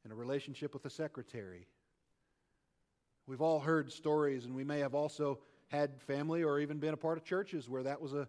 in 0.05 0.11
a 0.11 0.15
relationship 0.15 0.73
with 0.73 0.85
a 0.85 0.89
secretary. 0.89 1.67
We've 3.27 3.41
all 3.41 3.59
heard 3.59 3.91
stories, 3.91 4.45
and 4.45 4.55
we 4.55 4.63
may 4.63 4.79
have 4.79 4.93
also 4.93 5.39
had 5.69 6.01
family 6.01 6.43
or 6.43 6.59
even 6.59 6.79
been 6.79 6.93
a 6.93 6.97
part 6.97 7.17
of 7.17 7.23
churches 7.23 7.69
where 7.69 7.83
that 7.83 8.01
was 8.01 8.13
an 8.13 8.27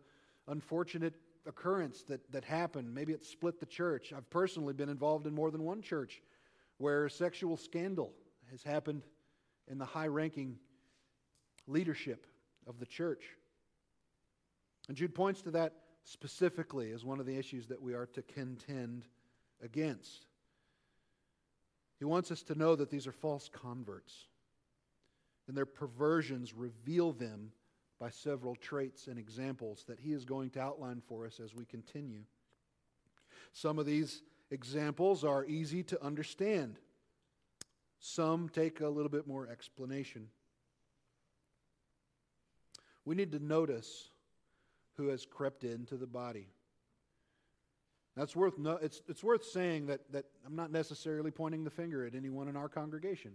unfortunate 0.48 1.14
occurrence 1.46 2.02
that, 2.04 2.20
that 2.32 2.44
happened. 2.44 2.94
Maybe 2.94 3.12
it 3.12 3.24
split 3.24 3.58
the 3.58 3.66
church. 3.66 4.12
I've 4.16 4.28
personally 4.30 4.74
been 4.74 4.88
involved 4.88 5.26
in 5.26 5.34
more 5.34 5.50
than 5.50 5.64
one 5.64 5.82
church 5.82 6.22
where 6.78 7.08
sexual 7.08 7.56
scandal 7.56 8.12
has 8.50 8.62
happened 8.62 9.02
in 9.68 9.78
the 9.78 9.84
high 9.84 10.06
ranking 10.06 10.58
leadership 11.66 12.26
of 12.66 12.78
the 12.78 12.86
church. 12.86 13.24
And 14.88 14.96
Jude 14.96 15.14
points 15.14 15.42
to 15.42 15.50
that 15.52 15.74
specifically 16.04 16.92
as 16.92 17.04
one 17.04 17.20
of 17.20 17.26
the 17.26 17.36
issues 17.36 17.66
that 17.68 17.80
we 17.80 17.94
are 17.94 18.06
to 18.06 18.22
contend 18.22 19.04
against. 19.62 20.26
He 21.98 22.04
wants 22.04 22.32
us 22.32 22.42
to 22.44 22.56
know 22.56 22.74
that 22.74 22.90
these 22.90 23.06
are 23.06 23.12
false 23.12 23.48
converts 23.48 24.26
and 25.46 25.56
their 25.56 25.66
perversions 25.66 26.54
reveal 26.54 27.12
them 27.12 27.52
by 27.98 28.10
several 28.10 28.56
traits 28.56 29.06
and 29.06 29.18
examples 29.18 29.84
that 29.86 30.00
he 30.00 30.12
is 30.12 30.24
going 30.24 30.50
to 30.50 30.60
outline 30.60 31.02
for 31.06 31.26
us 31.26 31.38
as 31.38 31.54
we 31.54 31.64
continue. 31.64 32.22
Some 33.52 33.78
of 33.78 33.86
these 33.86 34.22
examples 34.50 35.24
are 35.24 35.44
easy 35.44 35.82
to 35.84 36.04
understand, 36.04 36.78
some 38.00 38.48
take 38.48 38.80
a 38.80 38.88
little 38.88 39.08
bit 39.08 39.26
more 39.26 39.48
explanation. 39.48 40.28
We 43.04 43.14
need 43.14 43.32
to 43.32 43.38
notice 43.38 44.10
who 44.96 45.08
has 45.08 45.26
crept 45.26 45.64
into 45.64 45.96
the 45.96 46.06
body. 46.06 46.48
That's 48.16 48.36
worth 48.36 48.58
no, 48.58 48.72
it's, 48.72 49.02
it's 49.08 49.24
worth 49.24 49.44
saying 49.44 49.86
that, 49.86 50.00
that 50.12 50.26
I'm 50.46 50.54
not 50.54 50.70
necessarily 50.70 51.30
pointing 51.30 51.64
the 51.64 51.70
finger 51.70 52.04
at 52.04 52.14
anyone 52.14 52.48
in 52.48 52.56
our 52.56 52.68
congregation. 52.68 53.32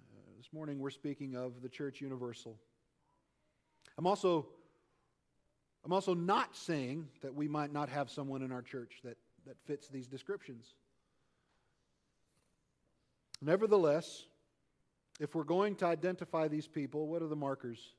Uh, 0.00 0.20
this 0.36 0.52
morning 0.52 0.78
we're 0.78 0.90
speaking 0.90 1.34
of 1.34 1.60
the 1.60 1.68
church 1.68 2.00
universal. 2.00 2.56
I'm 3.98 4.06
also 4.06 4.46
I'm 5.84 5.92
also 5.92 6.14
not 6.14 6.56
saying 6.56 7.06
that 7.22 7.32
we 7.32 7.46
might 7.46 7.72
not 7.72 7.88
have 7.88 8.10
someone 8.10 8.42
in 8.42 8.50
our 8.50 8.62
church 8.62 8.94
that, 9.04 9.16
that 9.46 9.56
fits 9.66 9.86
these 9.86 10.08
descriptions. 10.08 10.74
Nevertheless, 13.40 14.24
if 15.20 15.36
we're 15.36 15.44
going 15.44 15.76
to 15.76 15.86
identify 15.86 16.48
these 16.48 16.66
people, 16.66 17.06
what 17.06 17.22
are 17.22 17.28
the 17.28 17.36
markers? 17.36 17.94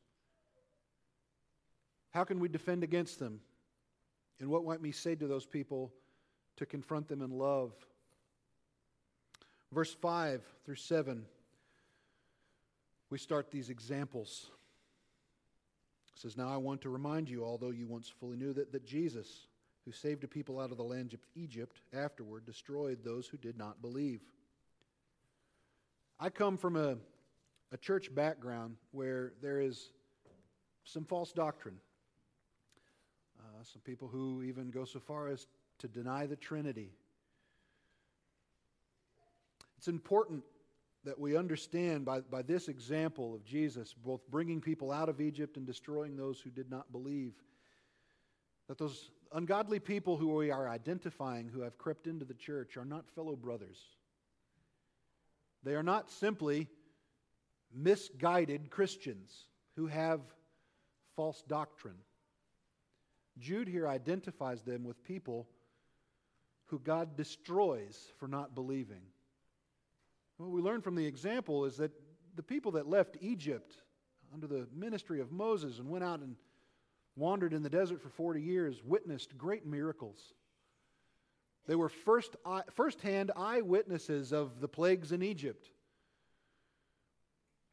How 2.17 2.23
can 2.23 2.39
we 2.39 2.49
defend 2.49 2.83
against 2.83 3.19
them? 3.19 3.41
And 4.39 4.49
what 4.49 4.65
might 4.65 4.81
we 4.81 4.91
say 4.91 5.13
to 5.13 5.27
those 5.27 5.45
people 5.45 5.93
to 6.55 6.65
confront 6.65 7.07
them 7.07 7.21
in 7.21 7.29
love? 7.29 7.73
Verse 9.71 9.93
5 9.93 10.41
through 10.65 10.77
7 10.77 11.23
we 13.11 13.19
start 13.19 13.51
these 13.51 13.69
examples. 13.69 14.49
It 16.15 16.21
says, 16.21 16.35
Now 16.35 16.49
I 16.49 16.57
want 16.57 16.81
to 16.81 16.89
remind 16.89 17.29
you, 17.29 17.45
although 17.45 17.69
you 17.69 17.85
once 17.85 18.09
fully 18.09 18.35
knew, 18.35 18.51
that, 18.51 18.71
that 18.71 18.83
Jesus, 18.83 19.45
who 19.85 19.91
saved 19.91 20.23
a 20.23 20.27
people 20.27 20.59
out 20.59 20.71
of 20.71 20.77
the 20.77 20.83
land 20.83 21.13
of 21.13 21.19
Egypt, 21.35 21.81
afterward 21.93 22.47
destroyed 22.47 22.97
those 23.03 23.27
who 23.27 23.37
did 23.37 23.59
not 23.59 23.79
believe. 23.79 24.21
I 26.19 26.31
come 26.31 26.57
from 26.57 26.77
a, 26.77 26.97
a 27.71 27.77
church 27.77 28.13
background 28.15 28.77
where 28.89 29.33
there 29.39 29.61
is 29.61 29.91
some 30.83 31.05
false 31.05 31.31
doctrine. 31.31 31.77
Uh, 33.57 33.63
some 33.63 33.81
people 33.81 34.07
who 34.07 34.43
even 34.43 34.69
go 34.69 34.85
so 34.85 34.99
far 34.99 35.29
as 35.29 35.47
to 35.79 35.87
deny 35.87 36.27
the 36.27 36.35
Trinity. 36.35 36.91
It's 39.77 39.87
important 39.87 40.43
that 41.05 41.19
we 41.19 41.35
understand 41.37 42.05
by, 42.05 42.19
by 42.19 42.41
this 42.41 42.67
example 42.67 43.33
of 43.33 43.43
Jesus, 43.45 43.93
both 43.93 44.21
bringing 44.29 44.61
people 44.61 44.91
out 44.91 45.09
of 45.09 45.21
Egypt 45.21 45.57
and 45.57 45.65
destroying 45.65 46.15
those 46.15 46.39
who 46.39 46.49
did 46.49 46.69
not 46.69 46.91
believe, 46.91 47.33
that 48.67 48.77
those 48.77 49.09
ungodly 49.33 49.79
people 49.79 50.17
who 50.17 50.35
we 50.35 50.51
are 50.51 50.69
identifying 50.69 51.47
who 51.47 51.61
have 51.61 51.77
crept 51.77 52.05
into 52.05 52.25
the 52.25 52.33
church 52.33 52.77
are 52.77 52.85
not 52.85 53.09
fellow 53.15 53.35
brothers. 53.35 53.79
They 55.63 55.73
are 55.73 55.83
not 55.83 56.11
simply 56.11 56.67
misguided 57.73 58.69
Christians 58.69 59.31
who 59.75 59.87
have 59.87 60.21
false 61.15 61.43
doctrine. 61.47 61.97
Jude 63.39 63.67
here 63.67 63.87
identifies 63.87 64.63
them 64.63 64.83
with 64.83 65.03
people 65.03 65.47
who 66.65 66.79
God 66.79 67.15
destroys 67.15 68.11
for 68.17 68.27
not 68.27 68.55
believing. 68.55 69.01
What 70.37 70.49
we 70.49 70.61
learn 70.61 70.81
from 70.81 70.95
the 70.95 71.05
example 71.05 71.65
is 71.65 71.77
that 71.77 71.91
the 72.35 72.43
people 72.43 72.71
that 72.73 72.87
left 72.87 73.17
Egypt 73.21 73.75
under 74.33 74.47
the 74.47 74.67
ministry 74.75 75.21
of 75.21 75.31
Moses 75.31 75.79
and 75.79 75.89
went 75.89 76.03
out 76.03 76.19
and 76.19 76.35
wandered 77.15 77.53
in 77.53 77.63
the 77.63 77.69
desert 77.69 78.01
for 78.01 78.09
40 78.09 78.41
years 78.41 78.83
witnessed 78.83 79.37
great 79.37 79.65
miracles. 79.65 80.33
They 81.65 81.75
were 81.75 81.89
first, 81.89 82.35
first-hand 82.73 83.31
eyewitnesses 83.35 84.31
of 84.31 84.61
the 84.61 84.67
plagues 84.67 85.11
in 85.11 85.23
Egypt. 85.23 85.69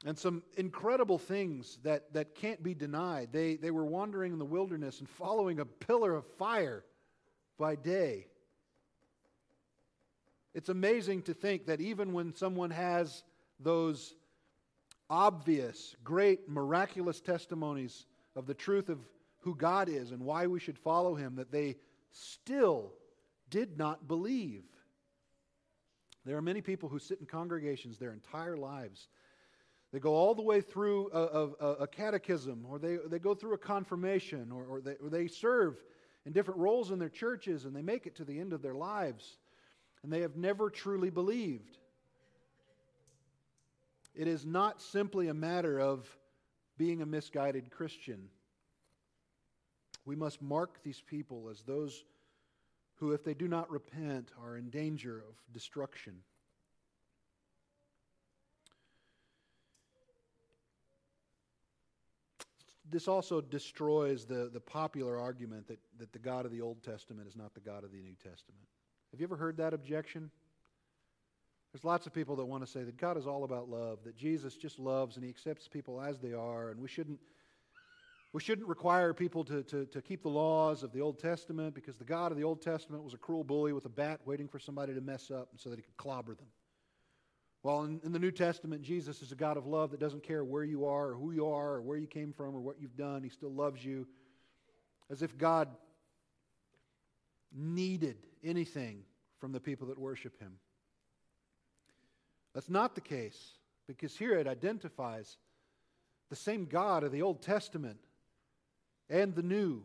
And 0.04 0.18
some 0.18 0.42
incredible 0.56 1.18
things 1.18 1.78
that, 1.82 2.12
that 2.12 2.34
can't 2.34 2.62
be 2.62 2.74
denied. 2.74 3.30
They, 3.32 3.56
they 3.56 3.70
were 3.70 3.86
wandering 3.86 4.32
in 4.32 4.38
the 4.38 4.44
wilderness 4.44 5.00
and 5.00 5.08
following 5.08 5.60
a 5.60 5.64
pillar 5.64 6.14
of 6.14 6.26
fire 6.38 6.84
by 7.58 7.76
day 7.76 8.26
it's 10.54 10.68
amazing 10.68 11.22
to 11.22 11.34
think 11.34 11.66
that 11.66 11.80
even 11.80 12.12
when 12.12 12.32
someone 12.32 12.70
has 12.70 13.24
those 13.58 14.14
obvious, 15.10 15.96
great, 16.04 16.48
miraculous 16.48 17.20
testimonies 17.20 18.06
of 18.36 18.46
the 18.46 18.54
truth 18.54 18.88
of 18.88 19.00
who 19.40 19.54
God 19.56 19.88
is 19.88 20.12
and 20.12 20.22
why 20.22 20.46
we 20.46 20.60
should 20.60 20.78
follow 20.78 21.14
Him, 21.16 21.36
that 21.36 21.50
they 21.50 21.76
still 22.12 22.92
did 23.50 23.76
not 23.76 24.06
believe. 24.06 24.62
There 26.24 26.36
are 26.36 26.42
many 26.42 26.62
people 26.62 26.88
who 26.88 27.00
sit 27.00 27.18
in 27.18 27.26
congregations 27.26 27.98
their 27.98 28.12
entire 28.12 28.56
lives. 28.56 29.08
They 29.94 30.00
go 30.00 30.12
all 30.12 30.34
the 30.34 30.42
way 30.42 30.60
through 30.60 31.08
a, 31.14 31.64
a, 31.64 31.72
a 31.84 31.86
catechism, 31.86 32.66
or 32.68 32.78
they, 32.78 32.98
they 33.06 33.18
go 33.18 33.34
through 33.34 33.54
a 33.54 33.58
confirmation, 33.58 34.50
or, 34.52 34.64
or, 34.64 34.80
they, 34.82 34.96
or 34.96 35.08
they 35.08 35.28
serve 35.28 35.82
in 36.26 36.32
different 36.32 36.60
roles 36.60 36.90
in 36.90 36.98
their 36.98 37.08
churches, 37.08 37.64
and 37.64 37.74
they 37.74 37.80
make 37.80 38.06
it 38.06 38.16
to 38.16 38.24
the 38.24 38.38
end 38.38 38.52
of 38.52 38.60
their 38.60 38.74
lives 38.74 39.38
and 40.04 40.12
they 40.12 40.20
have 40.20 40.36
never 40.36 40.68
truly 40.68 41.08
believed. 41.08 41.78
It 44.14 44.28
is 44.28 44.44
not 44.44 44.82
simply 44.82 45.28
a 45.28 45.34
matter 45.34 45.80
of 45.80 46.06
being 46.76 47.00
a 47.00 47.06
misguided 47.06 47.70
Christian. 47.70 48.28
We 50.04 50.14
must 50.14 50.42
mark 50.42 50.82
these 50.84 51.00
people 51.00 51.48
as 51.50 51.62
those 51.62 52.04
who, 52.96 53.12
if 53.12 53.24
they 53.24 53.32
do 53.32 53.48
not 53.48 53.70
repent, 53.70 54.30
are 54.40 54.58
in 54.58 54.68
danger 54.68 55.24
of 55.26 55.52
destruction. 55.52 56.16
This 62.90 63.08
also 63.08 63.40
destroys 63.40 64.24
the, 64.24 64.50
the 64.52 64.60
popular 64.60 65.18
argument 65.18 65.68
that, 65.68 65.78
that 65.98 66.12
the 66.12 66.18
God 66.18 66.46
of 66.46 66.52
the 66.52 66.60
Old 66.60 66.82
Testament 66.82 67.26
is 67.26 67.36
not 67.36 67.54
the 67.54 67.60
God 67.60 67.84
of 67.84 67.92
the 67.92 68.00
New 68.00 68.14
Testament. 68.14 68.66
Have 69.10 69.20
you 69.20 69.26
ever 69.26 69.36
heard 69.36 69.56
that 69.56 69.72
objection? 69.72 70.30
There's 71.72 71.84
lots 71.84 72.06
of 72.06 72.12
people 72.12 72.36
that 72.36 72.44
want 72.44 72.64
to 72.64 72.70
say 72.70 72.84
that 72.84 72.96
God 72.96 73.16
is 73.16 73.26
all 73.26 73.44
about 73.44 73.68
love, 73.68 73.98
that 74.04 74.16
Jesus 74.16 74.56
just 74.56 74.78
loves 74.78 75.16
and 75.16 75.24
he 75.24 75.30
accepts 75.30 75.66
people 75.66 76.00
as 76.00 76.20
they 76.20 76.32
are, 76.32 76.70
and 76.70 76.80
we 76.80 76.88
shouldn't 76.88 77.18
We 78.34 78.40
shouldn't 78.40 78.68
require 78.68 79.14
people 79.14 79.44
to, 79.44 79.62
to, 79.62 79.86
to 79.86 80.02
keep 80.02 80.22
the 80.22 80.28
laws 80.28 80.82
of 80.82 80.90
the 80.92 81.00
Old 81.00 81.20
Testament 81.20 81.72
because 81.72 81.96
the 81.96 82.04
God 82.04 82.32
of 82.32 82.36
the 82.36 82.42
Old 82.42 82.60
Testament 82.60 83.04
was 83.04 83.14
a 83.14 83.16
cruel 83.16 83.44
bully 83.44 83.72
with 83.72 83.84
a 83.84 83.88
bat 83.88 84.20
waiting 84.24 84.48
for 84.48 84.58
somebody 84.58 84.92
to 84.92 85.00
mess 85.00 85.30
up 85.30 85.50
so 85.56 85.70
that 85.70 85.76
he 85.76 85.82
could 85.82 85.96
clobber 85.96 86.34
them. 86.34 86.48
Well, 87.64 87.84
in, 87.84 87.98
in, 88.04 88.12
the 88.12 88.18
New 88.18 88.30
Testament, 88.30 88.82
Jesus 88.82 89.22
is 89.22 89.32
a 89.32 89.34
God 89.34 89.56
of 89.56 89.66
love 89.66 89.90
that 89.92 89.98
doesn't 89.98 90.22
care 90.22 90.44
where 90.44 90.64
you 90.64 90.84
are 90.84 91.08
or 91.08 91.14
who 91.14 91.32
you 91.32 91.46
are 91.48 91.76
or 91.76 91.82
where 91.82 91.96
you 91.96 92.06
came 92.06 92.34
from 92.34 92.54
or 92.54 92.60
what 92.60 92.78
you've 92.78 92.94
done. 92.94 93.22
He 93.22 93.30
still 93.30 93.52
loves 93.52 93.82
you. 93.82 94.06
As 95.10 95.22
if 95.22 95.38
God 95.38 95.68
needed 97.56 98.18
anything 98.44 99.02
from 99.40 99.52
the 99.52 99.60
people 99.60 99.88
that 99.88 99.98
worship 99.98 100.38
him. 100.38 100.52
That's 102.52 102.68
not 102.68 102.94
the 102.94 103.00
case 103.00 103.54
because 103.86 104.14
here 104.14 104.38
it 104.38 104.46
identifies 104.46 105.38
the 106.28 106.36
same 106.36 106.66
God 106.66 107.02
of 107.02 107.12
the 107.12 107.22
Old 107.22 107.40
Testament 107.40 107.98
and 109.08 109.34
the 109.34 109.42
new. 109.42 109.82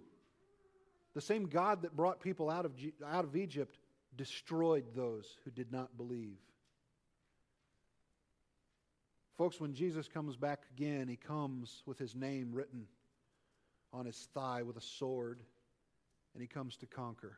The 1.16 1.22
same 1.22 1.46
God 1.46 1.84
that 1.84 1.96
brought 1.96 2.20
people 2.20 2.50
out 2.50 2.66
of, 2.66 2.74
out 3.06 3.24
of 3.24 3.38
Egypt 3.38 3.78
destroyed 4.18 4.84
those 4.94 5.38
who 5.46 5.52
did 5.52 5.72
not 5.72 5.96
believe. 5.96 6.40
Folks, 9.40 9.62
when 9.62 9.74
Jesus 9.74 10.10
comes 10.10 10.36
back 10.36 10.64
again, 10.76 11.08
he 11.08 11.16
comes 11.16 11.82
with 11.86 11.98
his 11.98 12.14
name 12.14 12.50
written 12.52 12.86
on 13.94 14.06
his 14.06 14.28
thigh 14.34 14.64
with 14.64 14.76
a 14.76 14.82
sword, 14.82 15.40
and 16.34 16.42
he 16.42 16.48
comes 16.48 16.76
to 16.76 16.86
conquer. 16.86 17.38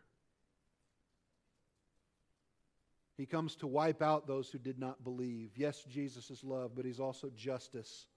He 3.17 3.27
comes 3.27 3.55
to 3.57 3.67
wipe 3.67 4.01
out 4.01 4.25
those 4.25 4.49
who 4.49 4.57
did 4.57 4.79
not 4.79 5.03
believe. 5.03 5.51
Yes, 5.55 5.83
Jesus 5.91 6.31
is 6.31 6.43
love, 6.43 6.71
but 6.75 6.85
he's 6.85 6.99
also 6.99 7.29
justice. 7.37 8.07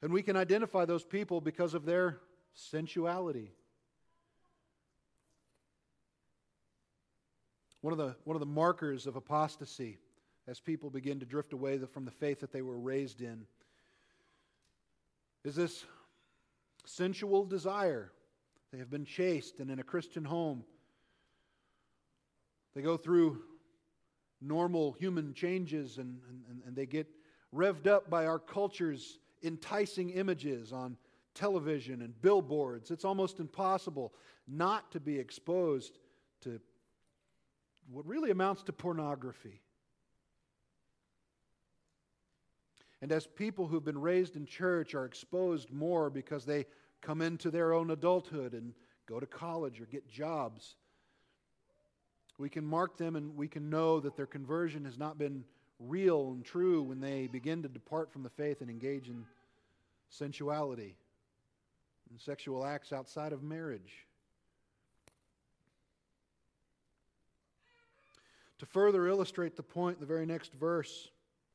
And 0.00 0.12
we 0.12 0.22
can 0.22 0.36
identify 0.36 0.84
those 0.84 1.02
people 1.02 1.40
because 1.40 1.74
of 1.74 1.84
their 1.84 2.20
sensuality. 2.54 3.50
One 7.80 7.90
of 7.90 7.98
the, 7.98 8.14
one 8.22 8.36
of 8.36 8.40
the 8.40 8.46
markers 8.46 9.08
of 9.08 9.16
apostasy 9.16 9.98
as 10.48 10.58
people 10.58 10.88
begin 10.88 11.20
to 11.20 11.26
drift 11.26 11.52
away 11.52 11.78
from 11.92 12.06
the 12.06 12.10
faith 12.10 12.40
that 12.40 12.52
they 12.52 12.62
were 12.62 12.78
raised 12.78 13.20
in 13.20 13.44
is 15.44 15.54
this 15.54 15.84
sensual 16.86 17.44
desire. 17.44 18.10
They 18.72 18.78
have 18.78 18.90
been 18.90 19.04
chaste 19.04 19.60
and 19.60 19.70
in 19.70 19.78
a 19.78 19.84
Christian 19.84 20.24
home. 20.24 20.64
They 22.74 22.80
go 22.80 22.96
through 22.96 23.42
normal 24.40 24.92
human 24.92 25.34
changes 25.34 25.98
and, 25.98 26.18
and, 26.48 26.62
and 26.66 26.74
they 26.74 26.86
get 26.86 27.06
revved 27.54 27.86
up 27.86 28.08
by 28.08 28.26
our 28.26 28.38
culture's 28.38 29.18
enticing 29.42 30.10
images 30.10 30.72
on 30.72 30.96
television 31.34 32.02
and 32.02 32.20
billboards. 32.22 32.90
It's 32.90 33.04
almost 33.04 33.38
impossible 33.38 34.14
not 34.46 34.90
to 34.92 35.00
be 35.00 35.18
exposed 35.18 35.98
to 36.40 36.58
what 37.90 38.06
really 38.06 38.30
amounts 38.30 38.62
to 38.64 38.72
pornography. 38.72 39.60
And 43.00 43.12
as 43.12 43.26
people 43.26 43.66
who've 43.66 43.84
been 43.84 44.00
raised 44.00 44.36
in 44.36 44.46
church 44.46 44.94
are 44.94 45.04
exposed 45.04 45.70
more 45.70 46.10
because 46.10 46.44
they 46.44 46.66
come 47.00 47.22
into 47.22 47.50
their 47.50 47.72
own 47.72 47.90
adulthood 47.90 48.54
and 48.54 48.74
go 49.06 49.20
to 49.20 49.26
college 49.26 49.80
or 49.80 49.86
get 49.86 50.08
jobs, 50.08 50.74
we 52.38 52.48
can 52.48 52.64
mark 52.64 52.96
them 52.96 53.16
and 53.16 53.36
we 53.36 53.48
can 53.48 53.70
know 53.70 54.00
that 54.00 54.16
their 54.16 54.26
conversion 54.26 54.84
has 54.84 54.98
not 54.98 55.18
been 55.18 55.44
real 55.78 56.32
and 56.32 56.44
true 56.44 56.82
when 56.82 57.00
they 57.00 57.28
begin 57.28 57.62
to 57.62 57.68
depart 57.68 58.12
from 58.12 58.22
the 58.22 58.30
faith 58.30 58.60
and 58.60 58.70
engage 58.70 59.08
in 59.08 59.24
sensuality 60.10 60.96
and 62.10 62.20
sexual 62.20 62.64
acts 62.64 62.92
outside 62.92 63.32
of 63.32 63.42
marriage. 63.42 64.06
To 68.58 68.66
further 68.66 69.06
illustrate 69.06 69.56
the 69.56 69.62
point, 69.62 70.00
the 70.00 70.06
very 70.06 70.26
next 70.26 70.52
verse, 70.52 71.10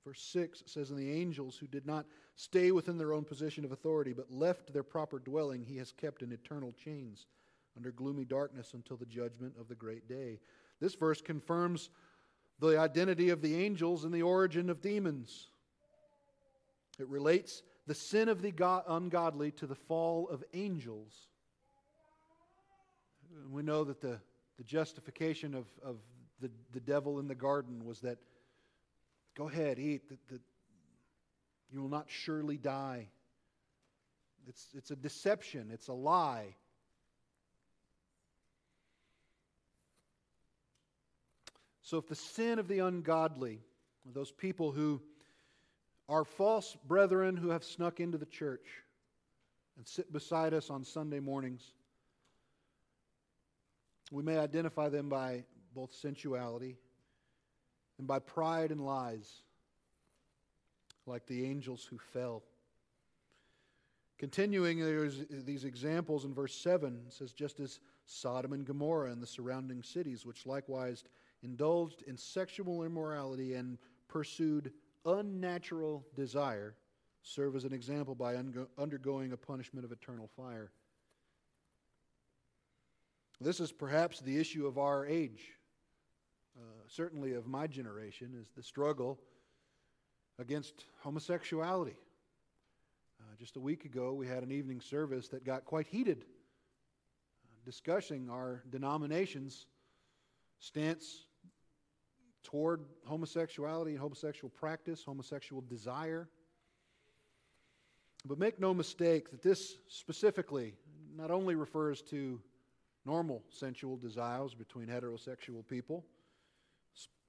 verse 0.05 0.21
6, 0.31 0.63
says, 0.65 0.89
And 0.89 0.99
the 0.99 1.11
angels 1.11 1.57
who 1.57 1.67
did 1.67 1.85
not 1.85 2.05
stay 2.35 2.71
within 2.71 2.97
their 2.97 3.13
own 3.13 3.23
position 3.23 3.63
of 3.65 3.71
authority, 3.71 4.13
but 4.13 4.31
left 4.31 4.73
their 4.73 4.83
proper 4.83 5.19
dwelling, 5.19 5.63
he 5.63 5.77
has 5.77 5.91
kept 5.91 6.21
in 6.21 6.31
eternal 6.31 6.73
chains 6.73 7.27
under 7.75 7.91
gloomy 7.91 8.25
darkness 8.25 8.73
until 8.73 8.97
the 8.97 9.05
judgment 9.05 9.53
of 9.59 9.67
the 9.67 9.75
great 9.75 10.07
day. 10.07 10.39
This 10.79 10.95
verse 10.95 11.21
confirms 11.21 11.89
the 12.59 12.77
identity 12.77 13.29
of 13.29 13.41
the 13.41 13.55
angels 13.55 14.03
and 14.03 14.13
the 14.13 14.21
origin 14.21 14.69
of 14.69 14.81
demons. 14.81 15.47
It 16.99 17.07
relates 17.07 17.63
the 17.87 17.95
sin 17.95 18.29
of 18.29 18.41
the 18.41 18.53
ungodly 18.87 19.51
to 19.51 19.67
the 19.67 19.75
fall 19.75 20.29
of 20.29 20.43
angels. 20.53 21.27
We 23.49 23.63
know 23.63 23.83
that 23.83 24.01
the, 24.01 24.19
the 24.57 24.63
justification 24.63 25.55
of, 25.55 25.65
of 25.83 25.97
the, 26.39 26.51
the 26.71 26.79
devil 26.79 27.19
in 27.19 27.27
the 27.27 27.35
garden 27.35 27.85
was 27.85 27.99
that 28.01 28.19
go 29.35 29.47
ahead, 29.47 29.79
eat, 29.79 30.09
that, 30.09 30.27
that 30.29 30.41
you 31.71 31.81
will 31.81 31.89
not 31.89 32.05
surely 32.07 32.57
die. 32.57 33.07
It's, 34.47 34.67
it's 34.75 34.91
a 34.91 34.95
deception, 34.95 35.69
it's 35.71 35.87
a 35.87 35.93
lie. 35.93 36.55
So, 41.81 41.97
if 41.97 42.07
the 42.07 42.15
sin 42.15 42.59
of 42.59 42.67
the 42.67 42.79
ungodly, 42.79 43.61
those 44.05 44.31
people 44.31 44.71
who 44.71 45.01
are 46.09 46.25
false 46.25 46.75
brethren 46.87 47.37
who 47.37 47.49
have 47.49 47.63
snuck 47.63 47.99
into 47.99 48.17
the 48.17 48.25
church 48.25 48.65
and 49.77 49.87
sit 49.87 50.11
beside 50.11 50.53
us 50.53 50.69
on 50.69 50.83
Sunday 50.83 51.19
mornings, 51.19 51.63
we 54.11 54.23
may 54.23 54.37
identify 54.37 54.89
them 54.89 55.09
by 55.09 55.43
both 55.73 55.93
sensuality 55.93 56.77
and 57.97 58.07
by 58.07 58.19
pride 58.19 58.71
and 58.71 58.85
lies, 58.85 59.41
like 61.05 61.25
the 61.25 61.45
angels 61.45 61.85
who 61.89 61.97
fell. 61.97 62.43
Continuing, 64.17 64.79
there's 64.79 65.25
these 65.29 65.65
examples 65.65 66.23
in 66.23 66.33
verse 66.33 66.55
7 66.55 67.01
says, 67.09 67.33
just 67.33 67.59
as 67.59 67.79
Sodom 68.05 68.53
and 68.53 68.65
Gomorrah 68.65 69.11
and 69.11 69.21
the 69.21 69.27
surrounding 69.27 69.83
cities, 69.83 70.25
which 70.25 70.45
likewise 70.45 71.03
indulged 71.41 72.03
in 72.03 72.17
sexual 72.17 72.83
immorality 72.83 73.55
and 73.55 73.77
pursued 74.07 74.71
unnatural 75.05 76.05
desire, 76.15 76.75
serve 77.21 77.55
as 77.55 77.65
an 77.65 77.73
example 77.73 78.15
by 78.15 78.35
undergoing 78.77 79.33
a 79.33 79.37
punishment 79.37 79.83
of 79.83 79.91
eternal 79.91 80.29
fire. 80.37 80.71
This 83.41 83.59
is 83.59 83.73
perhaps 83.73 84.21
the 84.21 84.37
issue 84.37 84.67
of 84.67 84.77
our 84.77 85.05
age, 85.05 85.51
uh, 86.57 86.61
certainly 86.87 87.33
of 87.33 87.47
my 87.47 87.67
generation, 87.67 88.33
is 88.39 88.49
the 88.55 88.63
struggle 88.63 89.19
against 90.39 90.85
homosexuality. 91.01 91.95
Uh, 93.19 93.35
just 93.39 93.55
a 93.55 93.59
week 93.59 93.85
ago, 93.85 94.13
we 94.13 94.27
had 94.27 94.43
an 94.43 94.51
evening 94.51 94.81
service 94.81 95.27
that 95.29 95.45
got 95.45 95.65
quite 95.65 95.87
heated, 95.87 96.25
uh, 97.45 97.55
discussing 97.65 98.29
our 98.29 98.63
denomination's 98.69 99.65
stance 100.59 101.25
toward 102.43 102.81
homosexuality 103.05 103.91
and 103.91 103.99
homosexual 103.99 104.49
practice, 104.49 105.03
homosexual 105.03 105.61
desire. 105.61 106.27
But 108.25 108.39
make 108.39 108.59
no 108.59 108.73
mistake 108.73 109.31
that 109.31 109.41
this 109.41 109.77
specifically 109.87 110.75
not 111.15 111.31
only 111.31 111.55
refers 111.55 112.01
to 112.03 112.41
normal 113.05 113.43
sensual 113.49 113.97
desires 113.97 114.53
between 114.53 114.87
heterosexual 114.87 115.67
people, 115.67 116.05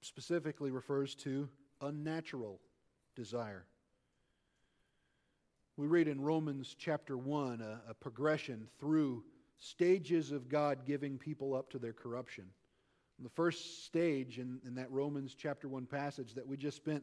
specifically 0.01 0.71
refers 0.71 1.15
to 1.15 1.49
unnatural 1.81 2.61
desire. 3.15 3.65
We 5.77 5.87
read 5.87 6.07
in 6.07 6.21
Romans 6.21 6.77
chapter 6.79 7.17
1 7.17 7.61
a, 7.61 7.91
a 7.91 7.95
progression 7.95 8.69
through 8.79 9.25
stages 9.59 10.31
of 10.31 10.49
God 10.49 10.85
giving 10.85 11.19
people 11.19 11.55
up 11.55 11.71
to 11.71 11.79
their 11.79 11.93
corruption. 11.93 12.45
The 13.21 13.31
first 13.31 13.85
stage 13.85 14.39
in, 14.39 14.61
in 14.67 14.75
that 14.75 14.91
Romans 14.91 15.35
chapter 15.37 15.69
1 15.69 15.87
passage 15.87 16.35
that 16.35 16.47
we 16.47 16.57
just 16.57 16.77
spent 16.77 17.03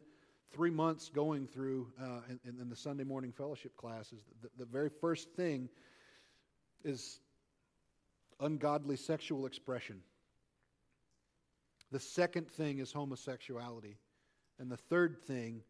three 0.52 0.69
months 0.69 1.10
going 1.10 1.47
through 1.47 1.88
uh, 2.02 2.21
in, 2.45 2.60
in, 2.60 2.69
the 2.69 2.76
Sunday 2.76 3.06
morning 3.06 3.32
fellowship 3.32 3.76
classes, 3.78 4.21
the, 4.41 4.50
the 4.58 4.65
very 4.65 4.89
first 4.89 5.30
thing 5.32 5.69
is 6.84 7.21
ungodly 8.41 8.97
sexual 8.97 9.45
expression. 9.45 10.02
The 11.92 12.00
second 12.00 12.50
thing 12.50 12.80
is 12.80 12.92
homosexuality. 12.92 13.98
And 14.60 14.72
the 14.72 14.78
third 14.78 15.18
thing, 15.18 15.64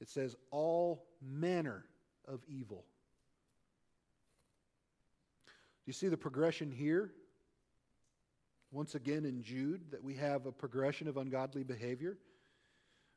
it 0.00 0.08
says 0.08 0.34
all 0.50 1.06
manner 1.22 1.84
of 2.26 2.42
evil. 2.48 2.84
Do 5.46 5.52
you 5.86 5.92
see 5.92 6.08
the 6.08 6.16
progression 6.16 6.70
here? 6.70 7.12
once 8.74 8.96
again 8.96 9.24
in 9.24 9.40
Jude 9.40 9.80
that 9.92 10.02
we 10.02 10.14
have 10.14 10.46
a 10.46 10.52
progression 10.52 11.06
of 11.06 11.16
ungodly 11.16 11.62
behavior. 11.62 12.18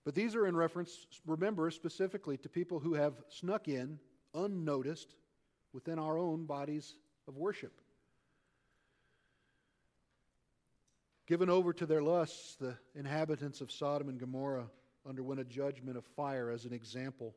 But 0.06 0.14
these 0.14 0.36
are 0.36 0.46
in 0.46 0.56
reference, 0.56 1.08
remember, 1.26 1.70
specifically 1.72 2.38
to 2.38 2.48
people 2.48 2.80
who 2.80 2.94
have 2.94 3.14
snuck 3.30 3.68
in 3.68 4.00
unnoticed 4.36 5.16
within 5.74 5.98
our 5.98 6.18
own 6.18 6.46
bodies 6.46 6.96
of 7.28 7.38
worship. 7.38 7.82
Given 11.28 11.50
over 11.50 11.74
to 11.74 11.86
their 11.86 12.02
lusts, 12.02 12.56
the 12.56 12.78
inhabitants 12.96 13.60
of 13.60 13.70
Sodom 13.70 14.08
and 14.08 14.18
Gomorrah 14.18 14.70
underwent 15.06 15.42
a 15.42 15.44
judgment 15.44 15.98
of 15.98 16.06
fire 16.06 16.50
as 16.50 16.64
an 16.64 16.72
example. 16.72 17.36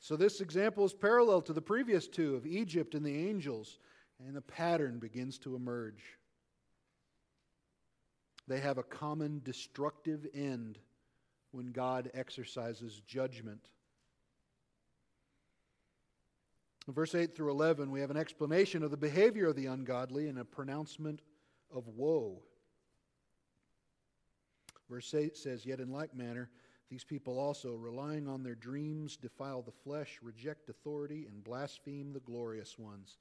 So, 0.00 0.16
this 0.16 0.40
example 0.40 0.84
is 0.84 0.94
parallel 0.94 1.42
to 1.42 1.52
the 1.52 1.60
previous 1.60 2.08
two 2.08 2.34
of 2.34 2.46
Egypt 2.46 2.94
and 2.94 3.04
the 3.04 3.28
angels, 3.28 3.78
and 4.26 4.36
a 4.36 4.40
pattern 4.42 4.98
begins 4.98 5.38
to 5.40 5.54
emerge. 5.56 6.02
They 8.48 8.60
have 8.60 8.78
a 8.78 8.82
common 8.82 9.42
destructive 9.44 10.26
end 10.34 10.78
when 11.50 11.66
God 11.66 12.10
exercises 12.14 13.02
judgment. 13.06 13.68
In 16.86 16.94
verse 16.94 17.14
8 17.14 17.34
through 17.34 17.50
11, 17.50 17.90
we 17.90 18.00
have 18.00 18.10
an 18.10 18.16
explanation 18.16 18.82
of 18.82 18.90
the 18.90 18.96
behavior 18.96 19.48
of 19.48 19.56
the 19.56 19.66
ungodly 19.66 20.28
and 20.28 20.38
a 20.38 20.44
pronouncement 20.44 21.20
of 21.74 21.88
woe. 21.88 22.42
Verse 24.88 25.12
8 25.12 25.36
says, 25.36 25.66
Yet 25.66 25.80
in 25.80 25.90
like 25.90 26.14
manner, 26.14 26.50
these 26.88 27.04
people 27.04 27.38
also, 27.38 27.74
relying 27.74 28.28
on 28.28 28.42
their 28.42 28.54
dreams, 28.54 29.16
defile 29.16 29.62
the 29.62 29.72
flesh, 29.72 30.18
reject 30.22 30.68
authority, 30.68 31.26
and 31.26 31.42
blaspheme 31.42 32.12
the 32.12 32.20
glorious 32.20 32.78
ones. 32.78 33.18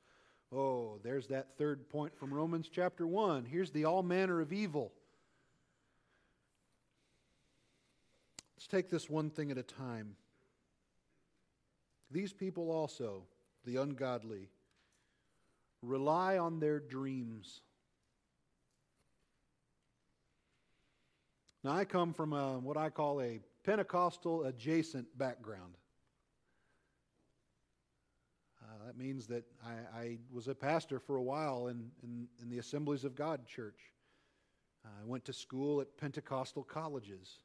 Oh, 0.52 1.00
there's 1.04 1.28
that 1.28 1.58
third 1.58 1.90
point 1.90 2.16
from 2.16 2.34
Romans 2.34 2.70
chapter 2.72 3.08
1. 3.08 3.46
Here's 3.46 3.72
the 3.72 3.86
all 3.86 4.04
manner 4.04 4.40
of 4.40 4.54
evil. 4.54 4.92
Let's 8.56 8.68
take 8.68 8.90
this 8.90 9.10
one 9.10 9.32
thing 9.32 9.52
at 9.52 9.58
a 9.58 9.64
time. 9.64 10.16
These 12.12 12.34
people 12.34 12.72
also, 12.72 13.24
the 13.66 13.78
ungodly, 13.78 14.50
rely 15.82 16.38
on 16.38 16.60
their 16.60 16.80
dreams. 16.80 17.62
Now, 21.66 21.72
I 21.72 21.84
come 21.84 22.14
from 22.14 22.32
a, 22.32 22.60
what 22.60 22.78
I 22.78 22.92
call 22.92 23.20
a 23.22 23.40
Pentecostal 23.64 24.44
adjacent 24.44 25.08
background. 25.18 25.74
Uh, 28.62 28.86
that 28.86 28.96
means 28.96 29.26
that 29.26 29.46
I, 29.66 30.00
I, 30.00 30.18
was 30.32 30.48
a 30.48 30.54
pastor 30.54 31.00
for 31.00 31.16
a 31.16 31.24
while 31.24 31.66
in, 31.70 31.90
in, 32.04 32.28
in 32.40 32.52
the 32.52 32.60
Assemblies 32.60 33.04
of 33.04 33.16
God 33.16 33.48
church. 33.48 33.80
Uh, 34.86 34.90
I 35.02 35.06
went 35.08 35.26
to 35.26 35.34
school 35.34 35.82
at 35.82 35.98
Pentecostal 35.98 36.62
colleges. 36.62 37.40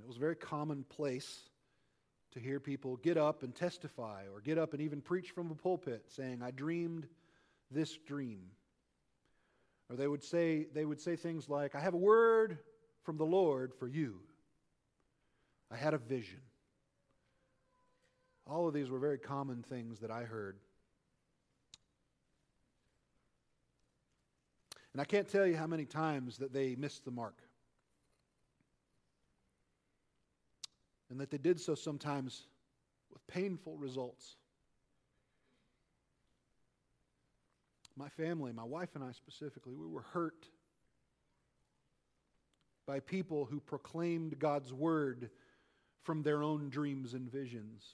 It 0.00 0.06
was 0.08 0.16
a 0.16 0.20
very 0.20 0.34
commonplace 0.34 1.42
to 2.32 2.40
hear 2.40 2.58
people 2.58 2.96
get 2.96 3.16
up 3.16 3.44
and 3.44 3.54
testify 3.54 4.24
or 4.34 4.40
get 4.40 4.58
up 4.58 4.72
and 4.72 4.82
even 4.82 5.02
preach 5.02 5.30
from 5.30 5.52
a 5.52 5.54
pulpit 5.54 6.06
saying, 6.08 6.42
I 6.42 6.50
dreamed 6.50 7.06
this 7.70 7.96
dream. 7.96 8.40
Or 9.88 9.94
they 9.94 10.08
would 10.08 10.24
say, 10.24 10.66
they 10.74 10.84
would 10.84 11.00
say 11.00 11.14
things 11.14 11.48
like, 11.48 11.76
I 11.76 11.80
have 11.80 11.94
a 11.94 11.98
word 11.98 12.58
from 13.02 13.16
the 13.16 13.24
Lord 13.24 13.72
for 13.74 13.86
you. 13.86 14.20
I 15.70 15.76
had 15.76 15.94
a 15.94 15.98
vision. 15.98 16.40
All 18.46 18.66
of 18.66 18.74
these 18.74 18.90
were 18.90 18.98
very 18.98 19.18
common 19.18 19.62
things 19.62 20.00
that 20.00 20.10
I 20.10 20.24
heard. 20.24 20.56
And 24.92 25.02
I 25.02 25.04
can't 25.04 25.28
tell 25.28 25.46
you 25.46 25.56
how 25.56 25.66
many 25.66 25.84
times 25.84 26.38
that 26.38 26.52
they 26.52 26.74
missed 26.74 27.04
the 27.04 27.10
mark. 27.10 27.36
And 31.10 31.20
that 31.20 31.30
they 31.30 31.38
did 31.38 31.60
so 31.60 31.74
sometimes 31.74 32.46
with 33.12 33.26
painful 33.26 33.76
results. 33.76 34.36
My 37.96 38.08
family, 38.08 38.52
my 38.52 38.64
wife 38.64 38.90
and 38.94 39.04
I 39.04 39.12
specifically, 39.12 39.74
we 39.74 39.86
were 39.86 40.04
hurt 40.12 40.46
by 42.88 43.00
people 43.00 43.44
who 43.44 43.60
proclaimed 43.60 44.38
God's 44.38 44.72
word 44.72 45.28
from 46.04 46.22
their 46.22 46.42
own 46.42 46.70
dreams 46.70 47.12
and 47.12 47.30
visions. 47.30 47.84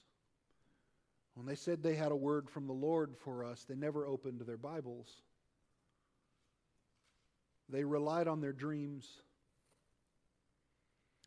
When 1.34 1.46
they 1.46 1.56
said 1.56 1.82
they 1.82 1.96
had 1.96 2.12
a 2.12 2.16
word 2.16 2.48
from 2.48 2.68
the 2.68 2.72
Lord 2.72 3.16
for 3.24 3.44
us, 3.44 3.64
they 3.68 3.74
never 3.74 4.06
opened 4.06 4.42
their 4.42 4.56
Bibles. 4.56 5.08
They 7.68 7.82
relied 7.82 8.28
on 8.28 8.40
their 8.40 8.52
dreams. 8.52 9.08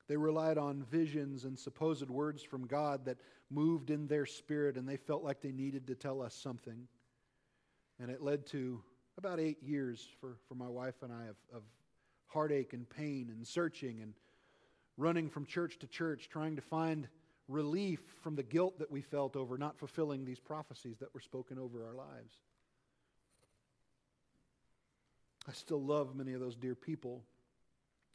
They 0.07 0.15
relied 0.15 0.57
on 0.57 0.85
visions 0.89 1.43
and 1.43 1.59
supposed 1.59 2.09
words 2.09 2.41
from 2.41 2.67
God 2.67 3.03
that 3.03 3.17
moved 3.49 3.89
in 3.89 4.07
their 4.07 4.25
spirit, 4.25 4.77
and 4.77 4.87
they 4.87 4.95
felt 4.95 5.25
like 5.25 5.41
they 5.41 5.51
needed 5.51 5.87
to 5.87 5.95
tell 5.95 6.21
us 6.21 6.33
something. 6.33 6.87
And 7.99 8.09
it 8.09 8.21
led 8.21 8.45
to 8.47 8.81
about 9.17 9.41
eight 9.41 9.61
years 9.61 10.07
for, 10.21 10.37
for 10.47 10.55
my 10.55 10.69
wife 10.69 10.95
and 11.01 11.11
I 11.11 11.25
of, 11.25 11.35
of 11.53 11.63
heartache 12.27 12.73
and 12.73 12.89
pain 12.89 13.29
and 13.33 13.45
searching 13.45 14.01
and 14.01 14.13
running 14.97 15.29
from 15.29 15.45
church 15.45 15.79
to 15.79 15.87
church, 15.87 16.29
trying 16.29 16.55
to 16.55 16.61
find 16.61 17.07
relief 17.47 18.01
from 18.21 18.35
the 18.35 18.43
guilt 18.43 18.79
that 18.79 18.91
we 18.91 19.01
felt 19.01 19.35
over 19.35 19.57
not 19.57 19.77
fulfilling 19.77 20.25
these 20.25 20.39
prophecies 20.39 20.97
that 20.99 21.13
were 21.13 21.21
spoken 21.21 21.57
over 21.57 21.85
our 21.85 21.93
lives. 21.93 22.33
I 25.47 25.53
still 25.53 25.81
love 25.81 26.15
many 26.15 26.33
of 26.33 26.41
those 26.41 26.55
dear 26.55 26.75
people 26.75 27.23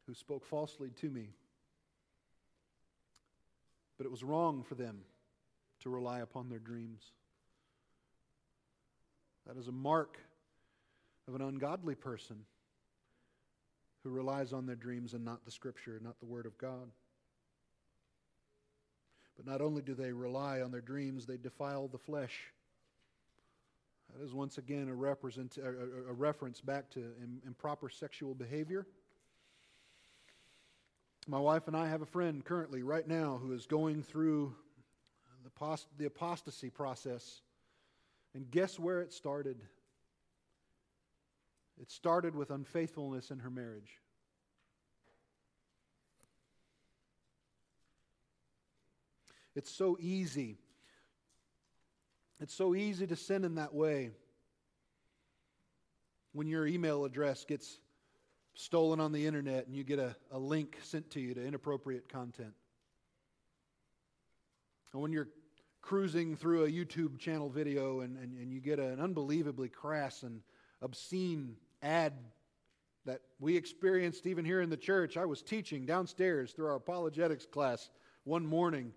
who 0.06 0.14
spoke 0.14 0.44
falsely 0.44 0.90
to 1.00 1.08
me. 1.08 1.30
But 3.96 4.04
it 4.04 4.10
was 4.10 4.22
wrong 4.22 4.64
for 4.64 4.74
them 4.74 5.00
to 5.80 5.90
rely 5.90 6.20
upon 6.20 6.48
their 6.48 6.58
dreams. 6.58 7.02
That 9.46 9.56
is 9.56 9.68
a 9.68 9.72
mark 9.72 10.18
of 11.26 11.34
an 11.34 11.40
ungodly 11.40 11.94
person 11.94 12.44
who 14.02 14.10
relies 14.10 14.52
on 14.52 14.66
their 14.66 14.76
dreams 14.76 15.14
and 15.14 15.24
not 15.24 15.44
the 15.44 15.50
Scripture, 15.50 16.00
not 16.02 16.18
the 16.20 16.26
Word 16.26 16.46
of 16.46 16.58
God. 16.58 16.90
But 19.36 19.46
not 19.46 19.60
only 19.60 19.82
do 19.82 19.94
they 19.94 20.12
rely 20.12 20.60
on 20.60 20.70
their 20.70 20.80
dreams, 20.80 21.26
they 21.26 21.36
defile 21.36 21.88
the 21.88 21.98
flesh. 21.98 22.52
That 24.14 24.24
is 24.24 24.34
once 24.34 24.58
again 24.58 24.88
a, 24.88 24.94
represent, 24.94 25.56
a, 25.56 26.10
a 26.10 26.12
reference 26.12 26.60
back 26.60 26.90
to 26.90 27.04
improper 27.46 27.88
sexual 27.88 28.34
behavior. 28.34 28.86
My 31.26 31.38
wife 31.38 31.68
and 31.68 31.76
I 31.76 31.88
have 31.88 32.02
a 32.02 32.06
friend 32.06 32.44
currently, 32.44 32.82
right 32.82 33.06
now, 33.06 33.38
who 33.40 33.52
is 33.52 33.66
going 33.66 34.02
through 34.02 34.54
the, 35.44 35.50
post, 35.50 35.86
the 35.96 36.06
apostasy 36.06 36.68
process. 36.68 37.40
And 38.34 38.50
guess 38.50 38.78
where 38.78 39.00
it 39.00 39.12
started? 39.12 39.56
It 41.80 41.90
started 41.90 42.34
with 42.34 42.50
unfaithfulness 42.50 43.30
in 43.30 43.40
her 43.40 43.50
marriage. 43.50 43.98
It's 49.54 49.70
so 49.70 49.96
easy. 50.00 50.58
It's 52.40 52.54
so 52.54 52.74
easy 52.74 53.06
to 53.06 53.16
sin 53.16 53.44
in 53.44 53.56
that 53.56 53.74
way 53.74 54.10
when 56.32 56.46
your 56.46 56.66
email 56.66 57.04
address 57.04 57.44
gets 57.44 57.78
stolen 58.54 59.00
on 59.00 59.12
the 59.12 59.26
internet 59.26 59.66
and 59.66 59.76
you 59.76 59.84
get 59.84 59.98
a, 59.98 60.16
a 60.30 60.38
link 60.38 60.78
sent 60.82 61.10
to 61.10 61.20
you 61.20 61.34
to 61.34 61.44
inappropriate 61.44 62.08
content. 62.08 62.54
And 64.92 65.02
when 65.02 65.12
you're 65.12 65.28
cruising 65.80 66.36
through 66.36 66.64
a 66.64 66.68
YouTube 66.68 67.18
channel 67.18 67.48
video 67.48 68.00
and, 68.00 68.16
and, 68.16 68.38
and 68.38 68.52
you 68.52 68.60
get 68.60 68.78
an 68.78 69.00
unbelievably 69.00 69.68
crass 69.68 70.22
and 70.22 70.42
obscene 70.82 71.56
ad 71.82 72.12
that 73.04 73.20
we 73.40 73.56
experienced 73.56 74.26
even 74.26 74.44
here 74.44 74.60
in 74.60 74.70
the 74.70 74.76
church. 74.76 75.16
I 75.16 75.24
was 75.24 75.42
teaching 75.42 75.86
downstairs 75.86 76.52
through 76.52 76.66
our 76.66 76.76
apologetics 76.76 77.46
class 77.46 77.90
one 78.24 78.46
morning. 78.46 78.92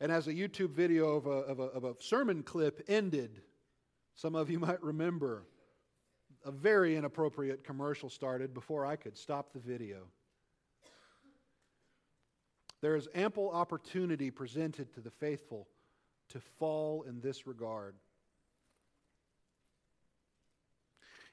And 0.00 0.10
as 0.10 0.28
a 0.28 0.32
YouTube 0.32 0.70
video 0.70 1.16
of 1.16 1.26
a, 1.26 1.30
of 1.30 1.60
a, 1.60 1.64
of 1.64 1.84
a 1.84 1.94
sermon 2.00 2.42
clip 2.42 2.82
ended, 2.88 3.42
some 4.14 4.34
of 4.34 4.50
you 4.50 4.58
might 4.58 4.82
remember, 4.82 5.44
a 6.44 6.50
very 6.50 6.96
inappropriate 6.96 7.64
commercial 7.64 8.08
started 8.08 8.54
before 8.54 8.86
I 8.86 8.96
could 8.96 9.16
stop 9.16 9.52
the 9.52 9.58
video. 9.58 10.06
There 12.80 12.96
is 12.96 13.08
ample 13.14 13.50
opportunity 13.50 14.30
presented 14.30 14.92
to 14.94 15.00
the 15.00 15.10
faithful 15.10 15.68
to 16.30 16.40
fall 16.40 17.02
in 17.06 17.20
this 17.20 17.46
regard. 17.46 17.94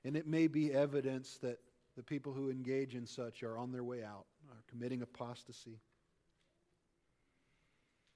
And 0.03 0.15
it 0.15 0.27
may 0.27 0.47
be 0.47 0.73
evidence 0.73 1.38
that 1.41 1.60
the 1.95 2.03
people 2.03 2.31
who 2.31 2.49
engage 2.49 2.95
in 2.95 3.05
such 3.05 3.43
are 3.43 3.57
on 3.57 3.71
their 3.71 3.83
way 3.83 4.03
out, 4.03 4.25
are 4.49 4.63
committing 4.69 5.01
apostasy. 5.01 5.79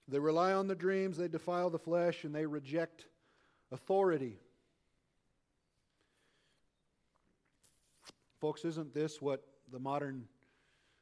They 0.07 0.19
rely 0.19 0.53
on 0.53 0.67
the 0.67 0.75
dreams, 0.75 1.17
they 1.17 1.27
defile 1.27 1.69
the 1.69 1.79
flesh, 1.79 2.23
and 2.23 2.33
they 2.33 2.45
reject 2.45 3.05
authority. 3.71 4.37
Folks, 8.39 8.65
isn't 8.65 8.93
this 8.93 9.21
what 9.21 9.43
the 9.71 9.79
modern 9.79 10.25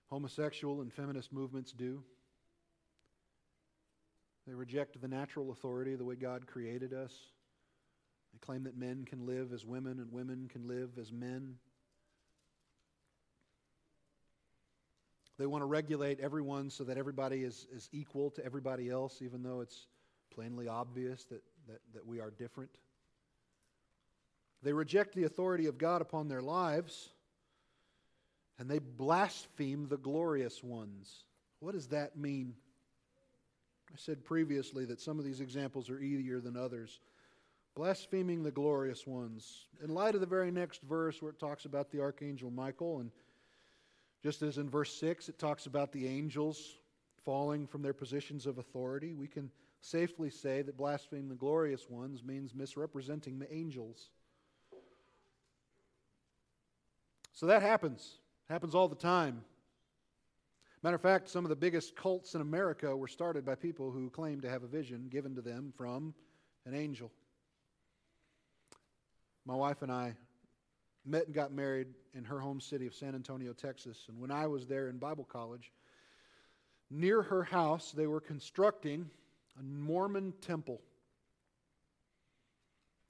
homosexual 0.09 0.81
and 0.81 0.93
feminist 0.93 1.31
movements 1.33 1.71
do? 1.71 2.03
They 4.47 4.53
reject 4.53 4.99
the 5.01 5.07
natural 5.07 5.51
authority, 5.51 5.95
the 5.95 6.03
way 6.03 6.15
God 6.15 6.47
created 6.47 6.93
us. 6.93 7.13
They 8.33 8.39
claim 8.39 8.63
that 8.63 8.77
men 8.77 9.05
can 9.05 9.25
live 9.25 9.53
as 9.53 9.65
women 9.65 9.99
and 9.99 10.11
women 10.11 10.49
can 10.51 10.67
live 10.67 10.97
as 10.99 11.11
men. 11.11 11.55
They 15.37 15.45
want 15.45 15.61
to 15.61 15.67
regulate 15.67 16.19
everyone 16.19 16.69
so 16.69 16.83
that 16.83 16.97
everybody 16.97 17.43
is, 17.43 17.65
is 17.73 17.87
equal 17.93 18.29
to 18.31 18.45
everybody 18.45 18.89
else, 18.89 19.21
even 19.21 19.41
though 19.41 19.61
it's 19.61 19.87
plainly 20.33 20.67
obvious 20.67 21.23
that, 21.25 21.41
that, 21.67 21.79
that 21.93 22.05
we 22.05 22.19
are 22.19 22.29
different. 22.29 22.71
They 24.61 24.73
reject 24.73 25.15
the 25.15 25.23
authority 25.23 25.67
of 25.67 25.77
God 25.77 26.01
upon 26.01 26.27
their 26.27 26.41
lives, 26.41 27.09
and 28.57 28.69
they 28.69 28.79
blaspheme 28.79 29.87
the 29.87 29.97
glorious 29.97 30.61
ones. 30.61 31.23
What 31.61 31.73
does 31.73 31.87
that 31.87 32.17
mean? 32.17 32.55
I 33.91 33.95
said 33.95 34.25
previously 34.25 34.85
that 34.85 34.99
some 34.99 35.19
of 35.19 35.25
these 35.25 35.39
examples 35.39 35.89
are 35.89 35.99
easier 35.99 36.41
than 36.41 36.57
others. 36.57 36.99
Blaspheming 37.75 38.43
the 38.43 38.51
glorious 38.51 39.08
ones. 39.08 39.67
In 39.84 39.93
light 39.93 40.15
of 40.15 40.21
the 40.21 40.27
very 40.27 40.51
next 40.51 40.82
verse 40.82 41.21
where 41.21 41.32
it 41.32 41.39
talks 41.39 41.65
about 41.65 41.91
the 41.91 42.01
archangel 42.01 42.51
Michael, 42.51 42.99
and 42.99 43.12
just 44.21 44.41
as 44.41 44.58
in 44.58 44.69
verse 44.69 44.93
6 44.99 45.29
it 45.29 45.39
talks 45.39 45.65
about 45.65 45.91
the 45.91 46.08
angels 46.08 46.77
falling 47.23 47.67
from 47.67 47.82
their 47.82 47.93
positions 47.93 48.45
of 48.45 48.58
authority, 48.58 49.13
we 49.13 49.27
can 49.27 49.49
safely 49.82 50.29
say 50.29 50.62
that 50.62 50.77
blaspheming 50.77 51.29
the 51.29 51.36
glorious 51.36 51.89
ones 51.89 52.23
means 52.23 52.53
misrepresenting 52.53 53.39
the 53.39 53.53
angels. 53.53 54.10
So 57.34 57.45
that 57.45 57.62
happens. 57.62 58.17
Happens 58.49 58.75
all 58.75 58.89
the 58.89 58.95
time. 58.95 59.43
Matter 60.82 60.95
of 60.95 61.01
fact, 61.01 61.29
some 61.29 61.45
of 61.45 61.49
the 61.49 61.55
biggest 61.55 61.95
cults 61.95 62.36
in 62.36 62.41
America 62.41 62.95
were 62.95 63.08
started 63.08 63.45
by 63.45 63.55
people 63.55 63.91
who 63.91 64.10
claimed 64.10 64.41
to 64.41 64.49
have 64.49 64.63
a 64.63 64.67
vision 64.67 65.08
given 65.10 65.36
to 65.36 65.41
them 65.41 65.73
from 65.77 66.13
an 66.65 66.73
angel. 66.73 67.12
My 69.49 69.55
wife 69.55 69.81
and 69.81 69.91
I 69.91 70.13
met 71.07 71.25
and 71.25 71.33
got 71.33 71.51
married 71.51 71.88
in 72.13 72.23
her 72.23 72.39
home 72.39 72.62
city 72.62 72.85
of 72.85 72.93
San 72.93 73.15
Antonio, 73.15 73.51
Texas. 73.51 74.05
And 74.07 74.21
when 74.21 74.29
I 74.29 74.45
was 74.45 74.67
there 74.67 74.89
in 74.89 74.99
Bible 74.99 75.23
college, 75.23 75.71
near 76.91 77.23
her 77.23 77.41
house, 77.41 77.91
they 77.91 78.05
were 78.05 78.19
constructing 78.19 79.09
a 79.59 79.63
Mormon 79.63 80.35
temple. 80.39 80.79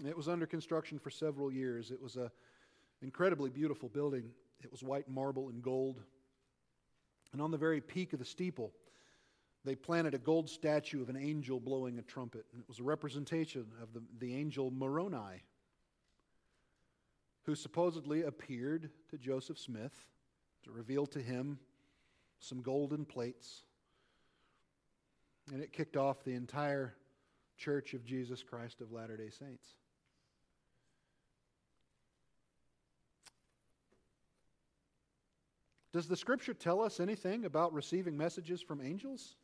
It 0.08 0.16
was 0.16 0.30
under 0.30 0.46
construction 0.46 0.98
for 0.98 1.10
several 1.10 1.52
years. 1.52 1.92
It 1.92 2.02
was 2.02 2.16
an 2.16 2.30
incredibly 3.02 3.50
beautiful 3.50 3.90
building. 3.90 4.32
It 4.64 4.72
was 4.72 4.82
white 4.82 5.10
marble 5.10 5.50
and 5.50 5.62
gold. 5.62 6.00
And 7.34 7.42
on 7.42 7.52
the 7.52 7.58
very 7.58 7.82
peak 7.82 8.14
of 8.14 8.20
the 8.20 8.24
steeple, 8.24 8.72
they 9.66 9.76
planted 9.76 10.14
a 10.14 10.20
gold 10.20 10.50
statue 10.50 11.02
of 11.02 11.10
an 11.10 11.18
angel 11.18 11.60
blowing 11.60 12.00
a 12.00 12.02
trumpet. 12.02 12.46
And 12.54 12.62
it 12.62 12.68
was 12.70 12.80
a 12.80 12.84
representation 12.84 13.66
of 13.84 13.92
the, 13.92 14.02
the 14.20 14.34
angel 14.34 14.72
Moroni, 14.72 15.44
who 17.50 17.56
supposedly 17.56 18.22
appeared 18.22 18.92
to 19.10 19.18
Joseph 19.18 19.58
Smith 19.58 20.06
to 20.64 20.70
reveal 20.70 21.08
to 21.08 21.20
him 21.20 21.58
some 22.38 22.62
golden 22.62 23.04
plates. 23.04 23.64
And 25.52 25.60
it 25.60 25.74
kicked 25.74 25.98
off 25.98 26.24
the 26.24 26.36
entire 26.36 26.94
Church 27.58 27.96
of 27.96 28.06
Jesus 28.06 28.44
Christ 28.44 28.82
of 28.82 28.92
Latter 28.92 29.18
day 29.18 29.32
Saints. 29.32 29.68
Does 35.92 36.08
the 36.08 36.16
scripture 36.16 36.54
tell 36.54 36.84
us 36.84 37.00
anything 37.00 37.46
about 37.46 37.74
receiving 37.74 38.16
messages 38.16 38.62
from 38.62 38.80
angels? 38.80 39.38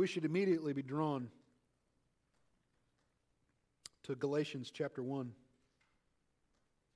We 0.00 0.06
should 0.06 0.24
immediately 0.24 0.72
be 0.72 0.80
drawn 0.80 1.28
to 4.04 4.14
Galatians 4.14 4.70
chapter 4.70 5.02
1 5.02 5.30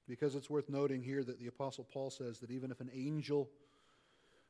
because 0.09 0.35
it's 0.35 0.49
worth 0.49 0.71
noting 0.71 1.03
here 1.03 1.23
that 1.23 1.39
the 1.39 1.49
Apostle 1.49 1.85
Paul 1.85 2.09
says 2.09 2.39
that 2.39 2.51
even 2.51 2.71
if 2.71 2.81
an 2.81 2.89
angel 2.95 3.51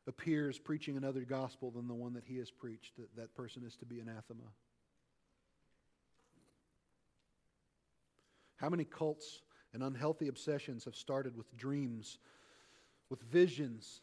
appears 0.07 0.57
preaching 0.57 0.97
another 0.97 1.23
gospel 1.23 1.73
than 1.73 1.89
the 1.89 1.95
one 1.95 2.13
that 2.13 2.23
he 2.25 2.37
has 2.37 2.49
preached, 2.49 2.97
that 2.97 3.17
that 3.17 3.35
person 3.35 3.65
is 3.67 3.75
to 3.75 3.87
be 3.87 3.99
anathema. 3.99 4.45
How 8.55 8.69
many 8.69 8.85
cults 8.85 9.43
and 9.73 9.83
unhealthy 9.83 10.29
obsessions 10.29 10.85
have 10.85 10.95
started 10.95 11.37
with 11.37 11.57
dreams, 11.57 12.19
with 13.11 13.21
visions, 13.21 14.01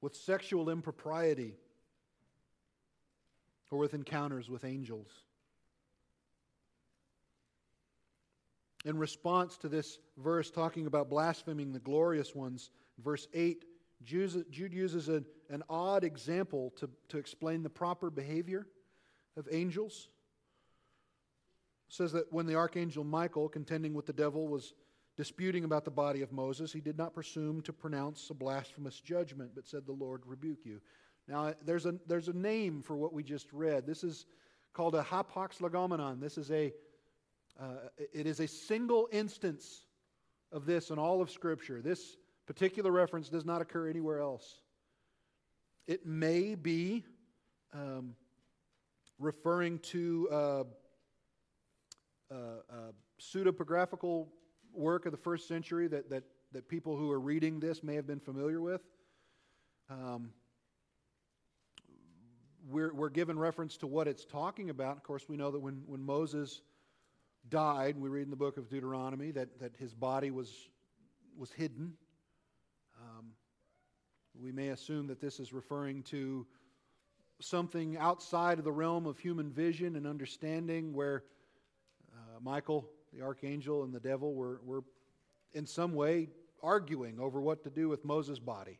with 0.00 0.16
sexual 0.16 0.70
impropriety, 0.70 1.56
or 3.70 3.78
with 3.78 3.94
encounters 3.94 4.48
with 4.48 4.64
angels? 4.64 5.08
In 8.84 8.96
response 8.98 9.58
to 9.58 9.68
this 9.68 9.98
verse 10.16 10.50
talking 10.50 10.86
about 10.86 11.10
blaspheming 11.10 11.72
the 11.72 11.80
glorious 11.80 12.34
ones, 12.34 12.70
verse 12.98 13.28
8 13.34 13.64
Jude 14.02 14.72
uses 14.72 15.08
an, 15.08 15.26
an 15.50 15.62
odd 15.68 16.04
example 16.04 16.72
to, 16.76 16.88
to 17.08 17.18
explain 17.18 17.62
the 17.62 17.68
proper 17.68 18.08
behavior 18.10 18.66
of 19.36 19.46
angels. 19.50 20.08
It 21.88 21.94
says 21.94 22.12
that 22.12 22.32
when 22.32 22.46
the 22.46 22.54
archangel 22.54 23.04
Michael, 23.04 23.48
contending 23.48 23.92
with 23.92 24.06
the 24.06 24.12
devil, 24.14 24.48
was 24.48 24.72
disputing 25.16 25.64
about 25.64 25.84
the 25.84 25.90
body 25.90 26.22
of 26.22 26.32
Moses, 26.32 26.72
he 26.72 26.80
did 26.80 26.96
not 26.96 27.12
presume 27.12 27.60
to 27.62 27.74
pronounce 27.74 28.30
a 28.30 28.34
blasphemous 28.34 29.00
judgment, 29.00 29.50
but 29.54 29.66
said, 29.66 29.84
The 29.84 29.92
Lord 29.92 30.22
rebuke 30.24 30.64
you. 30.64 30.80
Now, 31.30 31.54
there's 31.64 31.86
a, 31.86 31.94
there's 32.08 32.26
a 32.26 32.32
name 32.32 32.82
for 32.82 32.96
what 32.96 33.12
we 33.12 33.22
just 33.22 33.52
read. 33.52 33.86
This 33.86 34.02
is 34.02 34.26
called 34.72 34.96
a 34.96 35.02
hapax 35.02 35.60
legomenon. 35.60 36.20
This 36.20 36.36
is 36.36 36.50
a, 36.50 36.72
uh, 37.58 37.88
it 38.12 38.26
is 38.26 38.40
a 38.40 38.48
single 38.48 39.08
instance 39.12 39.86
of 40.50 40.66
this 40.66 40.90
in 40.90 40.98
all 40.98 41.22
of 41.22 41.30
Scripture. 41.30 41.80
This 41.80 42.16
particular 42.46 42.90
reference 42.90 43.28
does 43.28 43.44
not 43.44 43.62
occur 43.62 43.88
anywhere 43.88 44.18
else. 44.18 44.60
It 45.86 46.04
may 46.04 46.56
be 46.56 47.04
um, 47.72 48.16
referring 49.20 49.78
to 49.78 50.28
uh, 50.32 50.34
uh, 50.34 50.64
uh, 52.34 52.92
pseudepigraphical 53.20 54.26
work 54.72 55.06
of 55.06 55.12
the 55.12 55.18
first 55.18 55.46
century 55.46 55.86
that, 55.86 56.10
that, 56.10 56.24
that 56.50 56.68
people 56.68 56.96
who 56.96 57.08
are 57.12 57.20
reading 57.20 57.60
this 57.60 57.84
may 57.84 57.94
have 57.94 58.08
been 58.08 58.18
familiar 58.18 58.60
with. 58.60 58.80
Um, 59.88 60.32
we're, 62.68 62.92
we're 62.92 63.10
given 63.10 63.38
reference 63.38 63.76
to 63.78 63.86
what 63.86 64.08
it's 64.08 64.24
talking 64.24 64.70
about. 64.70 64.96
Of 64.96 65.02
course, 65.02 65.28
we 65.28 65.36
know 65.36 65.50
that 65.50 65.60
when, 65.60 65.82
when 65.86 66.02
Moses 66.02 66.60
died, 67.48 67.96
we 67.98 68.08
read 68.08 68.24
in 68.24 68.30
the 68.30 68.36
book 68.36 68.56
of 68.56 68.68
Deuteronomy 68.68 69.30
that, 69.32 69.58
that 69.60 69.76
his 69.78 69.94
body 69.94 70.30
was, 70.30 70.68
was 71.36 71.50
hidden 71.52 71.94
um, 73.00 73.26
we 74.34 74.52
may 74.52 74.68
assume 74.68 75.06
that 75.06 75.20
this 75.20 75.40
is 75.40 75.52
referring 75.52 76.02
to 76.04 76.46
something 77.40 77.96
outside 77.96 78.58
of 78.58 78.64
the 78.64 78.72
realm 78.72 79.06
of 79.06 79.18
human 79.18 79.50
vision 79.50 79.96
and 79.96 80.06
understanding 80.06 80.92
where 80.92 81.24
uh, 82.12 82.38
Michael, 82.42 82.88
the 83.14 83.22
archangel, 83.22 83.84
and 83.84 83.94
the 83.94 84.00
devil 84.00 84.34
were, 84.34 84.60
were 84.64 84.84
in 85.52 85.66
some 85.66 85.94
way 85.94 86.28
arguing 86.62 87.18
over 87.18 87.40
what 87.40 87.62
to 87.64 87.70
do 87.70 87.88
with 87.88 88.04
Moses' 88.04 88.38
body. 88.38 88.78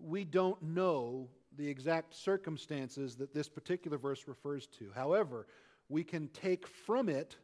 We 0.00 0.24
don't 0.24 0.60
know 0.62 1.28
the 1.56 1.68
exact 1.68 2.14
circumstances 2.14 3.16
that 3.16 3.34
this 3.34 3.48
particular 3.48 3.98
verse 3.98 4.26
refers 4.26 4.66
to. 4.78 4.90
However, 4.94 5.46
we 5.88 6.04
can 6.04 6.28
take 6.28 6.66
from 6.66 7.08
it 7.08 7.36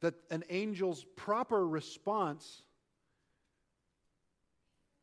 that 0.00 0.14
an 0.30 0.42
angel's 0.50 1.04
proper 1.16 1.66
response 1.66 2.62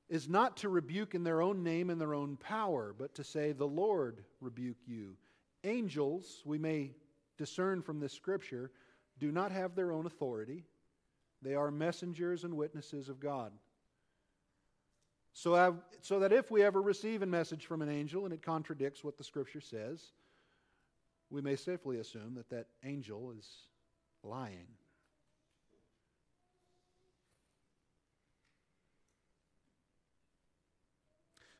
is 0.09 0.27
not 0.27 0.57
to 0.57 0.69
rebuke 0.69 1.15
in 1.15 1.23
their 1.23 1.41
own 1.41 1.63
name 1.63 1.89
and 1.89 1.99
their 1.99 2.13
own 2.13 2.35
power, 2.35 2.93
but 2.97 3.15
to 3.15 3.23
say, 3.23 3.53
The 3.53 3.67
Lord 3.67 4.23
rebuke 4.41 4.77
you. 4.85 5.15
Angels, 5.63 6.41
we 6.45 6.57
may 6.57 6.91
discern 7.37 7.81
from 7.81 7.99
this 7.99 8.13
scripture, 8.13 8.71
do 9.19 9.31
not 9.31 9.51
have 9.51 9.73
their 9.73 9.91
own 9.91 10.05
authority. 10.05 10.65
They 11.41 11.55
are 11.55 11.71
messengers 11.71 12.43
and 12.43 12.55
witnesses 12.55 13.09
of 13.09 13.19
God. 13.19 13.51
So, 15.33 15.77
so 16.01 16.19
that 16.19 16.33
if 16.33 16.51
we 16.51 16.61
ever 16.63 16.81
receive 16.81 17.21
a 17.21 17.25
message 17.25 17.65
from 17.65 17.81
an 17.81 17.89
angel 17.89 18.25
and 18.25 18.33
it 18.33 18.41
contradicts 18.41 19.03
what 19.03 19.17
the 19.17 19.23
scripture 19.23 19.61
says, 19.61 20.11
we 21.29 21.41
may 21.41 21.55
safely 21.55 21.99
assume 21.99 22.35
that 22.35 22.49
that 22.49 22.67
angel 22.83 23.33
is 23.37 23.47
lying. 24.23 24.67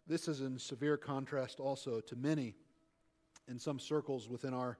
This 0.08 0.28
is 0.28 0.42
in 0.42 0.60
severe 0.60 0.98
contrast 0.98 1.62
also 1.62 2.02
to 2.02 2.16
many 2.18 2.56
in 3.48 3.58
some 3.58 3.80
circles 3.80 4.28
within 4.28 4.54
our, 4.54 4.78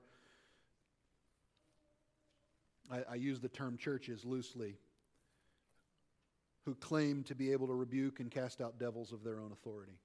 I, 2.92 3.04
I 3.12 3.16
use 3.16 3.40
the 3.40 3.48
term 3.48 3.78
churches 3.78 4.26
loosely, 4.26 4.78
who 6.66 6.76
claim 6.76 7.24
to 7.24 7.36
be 7.36 7.52
able 7.52 7.68
to 7.68 7.74
rebuke 7.74 8.20
and 8.20 8.30
cast 8.30 8.62
out 8.62 8.78
devils 8.80 9.12
of 9.12 9.24
their 9.24 9.40
own 9.40 9.52
authority. 9.52 9.98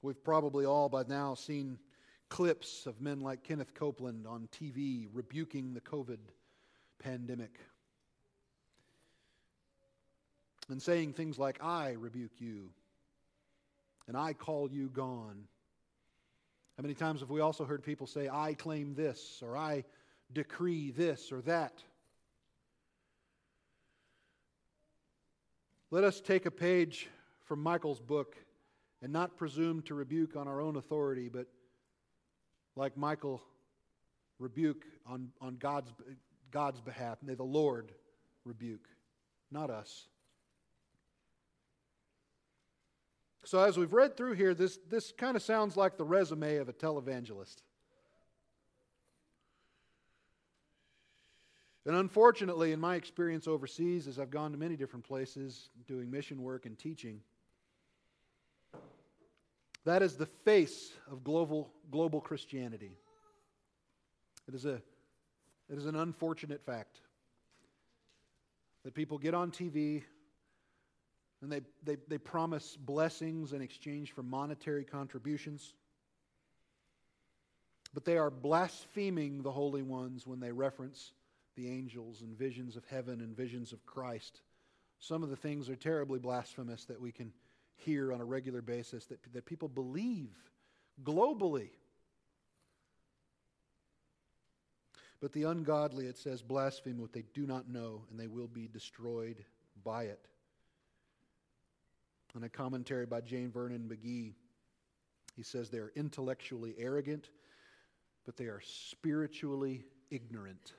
We've 0.00 0.22
probably 0.24 0.64
all 0.64 0.88
by 0.88 1.04
now 1.06 1.34
seen 1.34 1.78
clips 2.28 2.86
of 2.86 3.00
men 3.00 3.20
like 3.20 3.44
Kenneth 3.44 3.74
Copeland 3.74 4.26
on 4.26 4.48
TV 4.50 5.08
rebuking 5.12 5.74
the 5.74 5.80
COVID 5.80 6.18
pandemic 6.98 7.60
and 10.68 10.80
saying 10.80 11.12
things 11.12 11.38
like, 11.38 11.62
I 11.62 11.92
rebuke 11.92 12.40
you, 12.40 12.70
and 14.08 14.16
I 14.16 14.32
call 14.32 14.70
you 14.70 14.88
gone. 14.88 15.44
How 16.76 16.82
many 16.82 16.94
times 16.94 17.20
have 17.20 17.30
we 17.30 17.40
also 17.40 17.64
heard 17.64 17.82
people 17.82 18.06
say, 18.06 18.28
I 18.28 18.54
claim 18.54 18.94
this, 18.94 19.40
or 19.42 19.56
I 19.56 19.84
decree 20.32 20.90
this 20.90 21.32
or 21.32 21.40
that? 21.42 21.82
Let 25.90 26.04
us 26.04 26.20
take 26.20 26.46
a 26.46 26.50
page 26.50 27.08
from 27.44 27.62
Michael's 27.62 28.00
book 28.00 28.36
and 29.02 29.12
not 29.12 29.36
presume 29.36 29.82
to 29.82 29.94
rebuke 29.94 30.36
on 30.36 30.48
our 30.48 30.60
own 30.60 30.76
authority, 30.76 31.28
but 31.28 31.46
like 32.76 32.96
Michael, 32.96 33.42
rebuke 34.38 34.84
on, 35.06 35.28
on 35.40 35.56
God's, 35.56 35.92
God's 36.50 36.80
behalf. 36.80 37.18
May 37.22 37.34
the 37.34 37.42
Lord 37.42 37.92
rebuke, 38.44 38.88
not 39.50 39.70
us. 39.70 40.06
So, 43.44 43.58
as 43.62 43.76
we've 43.76 43.92
read 43.92 44.16
through 44.16 44.34
here, 44.34 44.54
this, 44.54 44.78
this 44.88 45.12
kind 45.12 45.36
of 45.36 45.42
sounds 45.42 45.76
like 45.76 45.98
the 45.98 46.04
resume 46.04 46.56
of 46.56 46.68
a 46.68 46.72
televangelist. 46.72 47.56
And 51.84 51.96
unfortunately, 51.96 52.72
in 52.72 52.78
my 52.78 52.94
experience 52.94 53.48
overseas, 53.48 54.06
as 54.06 54.18
I've 54.18 54.30
gone 54.30 54.52
to 54.52 54.58
many 54.58 54.76
different 54.76 55.04
places 55.04 55.70
doing 55.88 56.10
mission 56.10 56.42
work 56.42 56.64
and 56.64 56.78
teaching, 56.78 57.20
that 59.84 60.00
is 60.00 60.16
the 60.16 60.26
face 60.26 60.92
of 61.10 61.24
global, 61.24 61.72
global 61.90 62.20
Christianity. 62.20 62.92
It 64.46 64.54
is, 64.54 64.64
a, 64.64 64.74
it 65.68 65.76
is 65.76 65.86
an 65.86 65.96
unfortunate 65.96 66.64
fact 66.64 67.00
that 68.84 68.94
people 68.94 69.18
get 69.18 69.34
on 69.34 69.50
TV 69.50 70.02
and 71.40 71.50
they, 71.50 71.62
they, 71.82 71.96
they 72.06 72.18
promise 72.18 72.76
blessings 72.76 73.52
in 73.52 73.60
exchange 73.60 74.12
for 74.12 74.22
monetary 74.22 74.84
contributions. 74.84 75.74
But 77.92 78.04
they 78.04 78.16
are 78.16 78.30
blaspheming 78.30 79.42
the 79.42 79.50
holy 79.50 79.82
ones 79.82 80.24
when 80.24 80.38
they 80.38 80.52
reference 80.52 81.12
the 81.56 81.68
angels 81.68 82.22
and 82.22 82.36
visions 82.36 82.76
of 82.76 82.84
heaven 82.86 83.20
and 83.20 83.36
visions 83.36 83.72
of 83.72 83.84
Christ. 83.86 84.40
Some 84.98 85.22
of 85.22 85.30
the 85.30 85.36
things 85.36 85.68
are 85.68 85.76
terribly 85.76 86.18
blasphemous 86.18 86.84
that 86.86 87.00
we 87.00 87.12
can 87.12 87.32
hear 87.76 88.12
on 88.12 88.20
a 88.20 88.24
regular 88.24 88.62
basis, 88.62 89.06
that, 89.06 89.18
that 89.32 89.46
people 89.46 89.68
believe 89.68 90.30
globally. 91.02 91.70
But 95.20 95.32
the 95.32 95.44
ungodly, 95.44 96.06
it 96.06 96.18
says, 96.18 96.42
blaspheme 96.42 96.98
what 96.98 97.12
they 97.12 97.24
do 97.34 97.46
not 97.46 97.68
know, 97.68 98.02
and 98.10 98.18
they 98.18 98.26
will 98.26 98.48
be 98.48 98.68
destroyed 98.68 99.44
by 99.84 100.04
it. 100.04 100.26
In 102.34 102.44
a 102.44 102.48
commentary 102.48 103.06
by 103.06 103.20
J. 103.20 103.46
Vernon 103.46 103.88
McGee, 103.88 104.32
he 105.36 105.42
says 105.42 105.68
they 105.68 105.78
are 105.78 105.92
intellectually 105.94 106.74
arrogant, 106.78 107.30
but 108.24 108.36
they 108.36 108.46
are 108.46 108.60
spiritually 108.64 109.84
ignorant. 110.10 110.72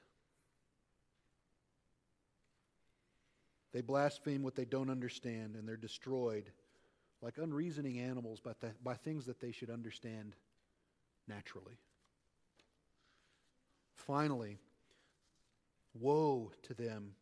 They 3.73 3.81
blaspheme 3.81 4.43
what 4.43 4.55
they 4.55 4.65
don't 4.65 4.89
understand, 4.89 5.55
and 5.55 5.67
they're 5.67 5.75
destroyed 5.75 6.51
like 7.21 7.37
unreasoning 7.37 7.99
animals 7.99 8.39
by, 8.39 8.51
th- 8.59 8.73
by 8.83 8.95
things 8.95 9.25
that 9.25 9.39
they 9.39 9.51
should 9.51 9.69
understand 9.69 10.35
naturally. 11.27 11.77
Finally, 13.95 14.57
woe 15.93 16.51
to 16.63 16.73
them 16.73 17.15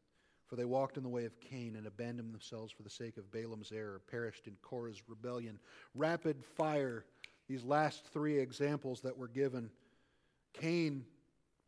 for 0.52 0.58
they 0.58 0.66
walked 0.66 0.98
in 0.98 1.04
the 1.04 1.08
way 1.08 1.24
of 1.24 1.40
Cain 1.40 1.78
and 1.78 1.88
abandoned 1.88 2.34
themselves 2.34 2.74
for 2.74 2.84
the 2.84 2.90
sake 2.90 3.16
of 3.16 3.32
Balaam's 3.32 3.72
error, 3.72 4.02
perished 4.12 4.48
in 4.48 4.58
Korah's 4.62 5.02
rebellion. 5.08 5.58
Rapid 5.96 6.44
fire, 6.44 7.06
these 7.48 7.64
last 7.64 8.04
three 8.12 8.38
examples 8.38 9.00
that 9.00 9.18
were 9.18 9.30
given. 9.30 9.70
Cain 10.52 11.06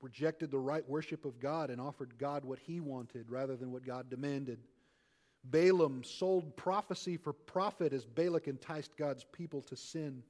rejected 0.03 0.51
the 0.51 0.59
right 0.59 0.87
worship 0.87 1.25
of 1.25 1.39
God 1.39 1.69
and 1.69 1.79
offered 1.79 2.17
God 2.17 2.43
what 2.43 2.59
he 2.59 2.79
wanted 2.79 3.29
rather 3.29 3.55
than 3.55 3.71
what 3.71 3.85
God 3.85 4.09
demanded. 4.09 4.59
Balaam 5.45 6.03
sold 6.03 6.55
prophecy 6.55 7.17
for 7.17 7.33
profit 7.33 7.93
as 7.93 8.05
Balak 8.05 8.47
enticed 8.47 8.95
God's 8.97 9.23
people 9.23 9.61
to 9.63 9.75
sin. 9.75 10.21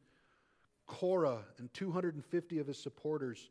Korah 0.86 1.44
and 1.58 1.74
250 1.74 2.60
of 2.60 2.68
his 2.68 2.78
supporters 2.78 3.50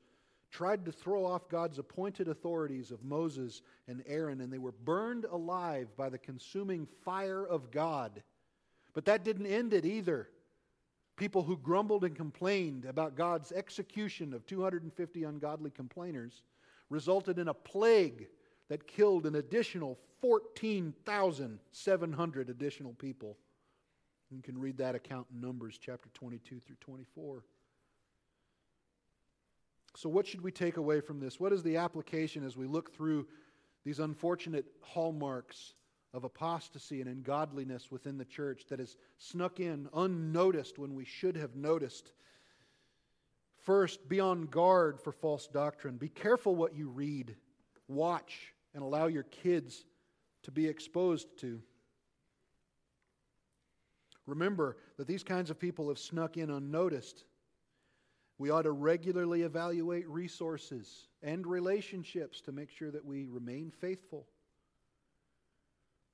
tried 0.51 0.85
to 0.85 0.93
throw 0.93 1.25
off 1.25 1.49
God's 1.49 1.79
appointed 1.79 2.29
authorities 2.29 2.91
of 2.91 3.03
Moses 3.03 3.63
and 3.89 4.03
Aaron, 4.07 4.41
and 4.41 4.53
they 4.53 4.59
were 4.59 4.73
burned 4.85 5.25
alive 5.25 5.89
by 5.97 6.09
the 6.09 6.19
consuming 6.19 6.87
fire 7.05 7.45
of 7.45 7.71
God. 7.71 8.23
But 8.93 9.07
that 9.07 9.25
didn't 9.25 9.47
end 9.47 9.73
it 9.73 9.87
either. 9.87 10.29
People 11.17 11.43
who 11.43 11.57
grumbled 11.57 12.05
and 12.05 12.15
complained 12.17 12.85
about 12.85 13.17
God's 13.17 13.53
execution 13.53 14.33
of 14.33 14.47
250 14.47 15.25
ungodly 15.25 15.71
complainers 15.71 16.43
resulted 16.89 17.39
in 17.39 17.49
a 17.49 17.55
plague 17.55 18.29
that 18.69 18.87
killed 18.87 19.27
an 19.27 19.35
additional 19.35 19.99
14,700 20.21 22.49
additional 22.49 22.95
people. 22.95 23.37
You 24.31 24.43
can 24.43 24.59
read 24.59 24.79
that 24.79 24.95
account 24.95 25.27
in 25.35 25.41
Numbers 25.41 25.79
chapter 25.79 26.09
22 26.15 26.61
through 26.61 26.77
24. 26.81 27.45
So, 29.95 30.09
what 30.09 30.27
should 30.27 30.41
we 30.41 30.51
take 30.51 30.79
away 30.79 31.01
from 31.01 31.21
this? 31.21 31.39
What 31.39 31.53
is 31.53 31.63
the 31.63 31.77
application 31.77 32.45
as 32.45 32.57
we 32.57 32.67
look 32.67 32.95
through 32.95 33.27
these 33.85 33.99
unfortunate 33.99 34.65
hallmarks 34.81 35.75
of 36.15 36.25
apostasy 36.25 37.01
and 37.01 37.09
ungodliness 37.09 37.91
within 37.91 38.19
the 38.19 38.25
church 38.25 38.67
that 38.69 38.79
has 38.79 38.97
snuck 39.19 39.61
in 39.61 39.89
unnoticed 39.95 40.79
when 40.79 40.95
we 40.95 41.05
should 41.05 41.37
have 41.37 41.57
noticed? 41.57 42.13
First, 43.59 44.09
be 44.09 44.21
on 44.21 44.47
guard 44.47 45.01
for 45.01 45.13
false 45.13 45.47
doctrine. 45.47 45.97
Be 45.97 46.09
careful 46.09 46.57
what 46.57 46.75
you 46.77 46.89
read, 46.89 47.37
watch, 47.89 48.53
and 48.75 48.83
allow 48.83 49.07
your 49.07 49.23
kids 49.23 49.85
to 50.43 50.51
be 50.51 50.67
exposed 50.67 51.29
to. 51.41 51.61
Remember 54.27 54.77
that 54.97 55.07
these 55.07 55.25
kinds 55.25 55.51
of 55.51 55.59
people 55.59 55.89
have 55.89 55.99
snuck 55.99 56.37
in 56.37 56.51
unnoticed. 56.51 57.25
We 58.39 58.51
ought 58.51 58.63
to 58.63 58.73
regularly 58.73 59.43
evaluate 59.43 60.09
resources 60.09 61.09
and 61.23 61.47
relationships 61.47 62.41
to 62.43 62.53
make 62.53 62.71
sure 62.71 62.91
that 62.91 63.05
we 63.05 63.27
remain 63.27 63.71
faithful. 63.71 64.27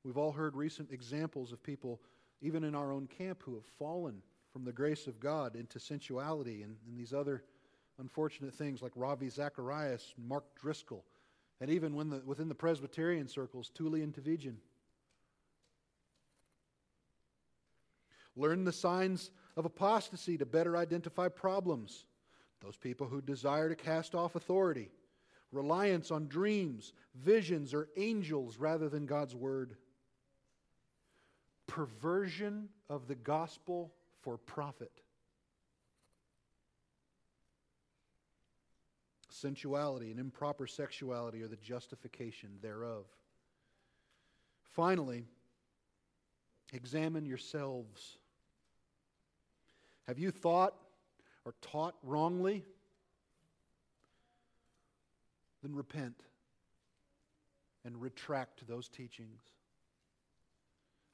We've 0.09 0.16
all 0.16 0.33
heard 0.33 0.57
recent 0.57 0.90
examples 0.90 1.53
of 1.53 1.62
people, 1.62 2.01
even 2.40 2.64
in 2.64 2.75
our 2.75 2.92
own 2.92 3.09
camp, 3.09 3.42
who 3.44 3.57
have 3.57 3.66
fallen 3.79 4.23
from 4.51 4.64
the 4.64 4.73
grace 4.73 5.07
of 5.07 5.21
God 5.21 5.55
into 5.55 5.79
sensuality 5.79 6.62
and, 6.62 6.77
and 6.87 6.97
these 6.97 7.12
other 7.12 7.44
unfortunate 7.99 8.55
things 8.55 8.81
like 8.81 8.92
Ravi 8.97 9.29
Zacharias, 9.29 10.14
Mark 10.16 10.44
Driscoll, 10.59 11.05
and 11.61 11.68
even 11.68 11.94
the, 12.09 12.23
within 12.25 12.49
the 12.49 12.55
Presbyterian 12.55 13.29
circles, 13.29 13.71
Tullian 13.79 14.14
Tchividjian. 14.14 14.55
Learn 18.35 18.64
the 18.64 18.73
signs 18.73 19.31
of 19.59 19.66
apostasy 19.66 20.38
to 20.38 20.47
better 20.47 20.75
identify 20.79 21.29
problems 21.29 22.07
those 22.62 22.79
people 22.79 23.09
who 23.09 23.20
desire 23.20 23.68
to 23.68 23.76
cast 23.76 24.14
off 24.14 24.37
authority, 24.37 24.89
reliance 25.53 26.11
on 26.11 26.28
dreams, 26.28 26.95
visions, 27.14 27.74
or 27.74 27.91
angels 27.99 28.57
rather 28.57 28.89
than 28.89 29.05
God's 29.05 29.35
word, 29.35 29.76
perversion 31.79 32.68
of 32.91 33.07
the 33.07 33.14
gospel 33.14 33.93
for 34.22 34.37
profit, 34.37 34.91
sensuality 39.31 40.11
and 40.11 40.18
improper 40.18 40.66
sexuality 40.66 41.41
are 41.41 41.47
the 41.47 41.55
justification 41.55 42.49
thereof. 42.61 43.05
Finally, 44.72 45.24
examine 46.72 47.24
yourselves. 47.24 48.18
Have 50.09 50.18
you 50.18 50.33
thought 50.33 50.74
or 51.45 51.55
taught 51.62 51.95
wrongly, 52.03 52.64
then 55.62 55.76
repent 55.76 56.24
and 57.85 58.03
retract 58.03 58.66
those 58.66 58.89
teachings. 58.89 59.43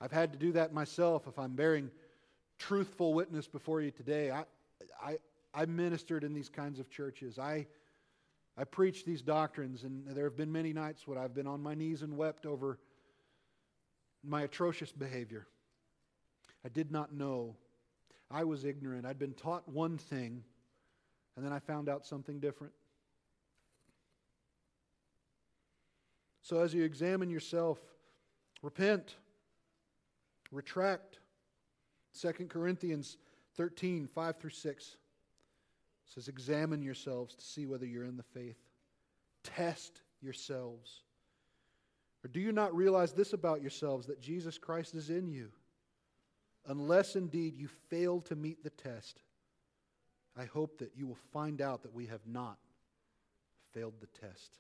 I've 0.01 0.13
had 0.13 0.33
to 0.33 0.39
do 0.39 0.53
that 0.53 0.73
myself 0.73 1.27
if 1.27 1.39
I'm 1.39 1.55
bearing 1.55 1.91
truthful 2.59 3.15
witness 3.15 3.47
before 3.47 3.81
you 3.81 3.91
today. 3.91 4.31
I, 4.31 4.45
I, 5.03 5.19
I 5.55 5.67
ministered 5.67 6.25
in 6.25 6.35
these 6.35 6.49
kinds 6.49 6.79
of 6.79 6.91
churches. 6.91 7.39
I, 7.39 7.67
I 8.57 8.65
preached 8.65 9.07
these 9.07 9.23
doctrines, 9.23 9.85
and 9.85 10.07
there 10.09 10.25
have 10.25 10.37
been 10.37 10.53
many 10.53 10.73
nights 10.73 11.07
when 11.07 11.19
I've 11.19 11.35
been 11.35 11.47
on 11.47 11.63
my 11.63 11.75
knees 11.75 12.03
and 12.03 12.17
wept 12.17 12.47
over 12.47 12.79
my 14.23 14.43
atrocious 14.43 14.93
behavior. 14.93 15.47
I 16.65 16.69
did 16.69 16.91
not 16.91 17.13
know. 17.13 17.57
I 18.31 18.45
was 18.45 18.65
ignorant. 18.65 19.07
I'd 19.07 19.19
been 19.19 19.35
taught 19.35 19.69
one 19.69 19.99
thing, 19.99 20.43
and 21.37 21.45
then 21.45 21.53
I 21.53 21.59
found 21.59 21.89
out 21.89 22.07
something 22.07 22.41
different. 22.41 22.73
So, 26.43 26.61
as 26.61 26.75
you 26.75 26.83
examine 26.85 27.31
yourself, 27.31 27.79
repent, 28.63 29.17
retract. 30.55 31.19
2 32.21 32.33
Corinthians 32.49 33.19
13, 33.57 34.07
5 34.07 34.37
through 34.37 34.51
6 34.51 34.97
says, 36.07 36.29
Examine 36.29 36.83
yourselves 36.83 37.35
to 37.35 37.45
see 37.45 37.67
whether 37.67 37.87
you're 37.87 38.05
in 38.05 38.17
the 38.17 38.23
faith. 38.23 38.59
Test 39.43 40.03
yourselves. 40.21 41.03
Or 42.25 42.29
do 42.29 42.41
you 42.41 42.53
not 42.53 42.75
realize 42.75 43.13
this 43.13 43.33
about 43.33 43.61
yourselves, 43.61 44.07
that 44.07 44.21
Jesus 44.21 44.57
Christ 44.57 44.95
is 44.95 45.11
in 45.11 45.29
you? 45.29 45.51
Unless 46.67 47.17
indeed 47.17 47.59
you 47.59 47.69
fail 47.91 48.21
to 48.23 48.35
meet 48.35 48.65
the 48.65 48.71
test, 48.71 49.21
I 50.37 50.47
hope 50.47 50.79
that 50.79 50.93
you 50.97 51.07
will 51.07 51.19
find 51.33 51.61
out 51.61 51.83
that 51.83 51.95
we 51.95 52.07
have 52.07 52.27
not 52.27 52.59
failed 53.73 53.95
the 54.01 54.07
test. 54.19 54.59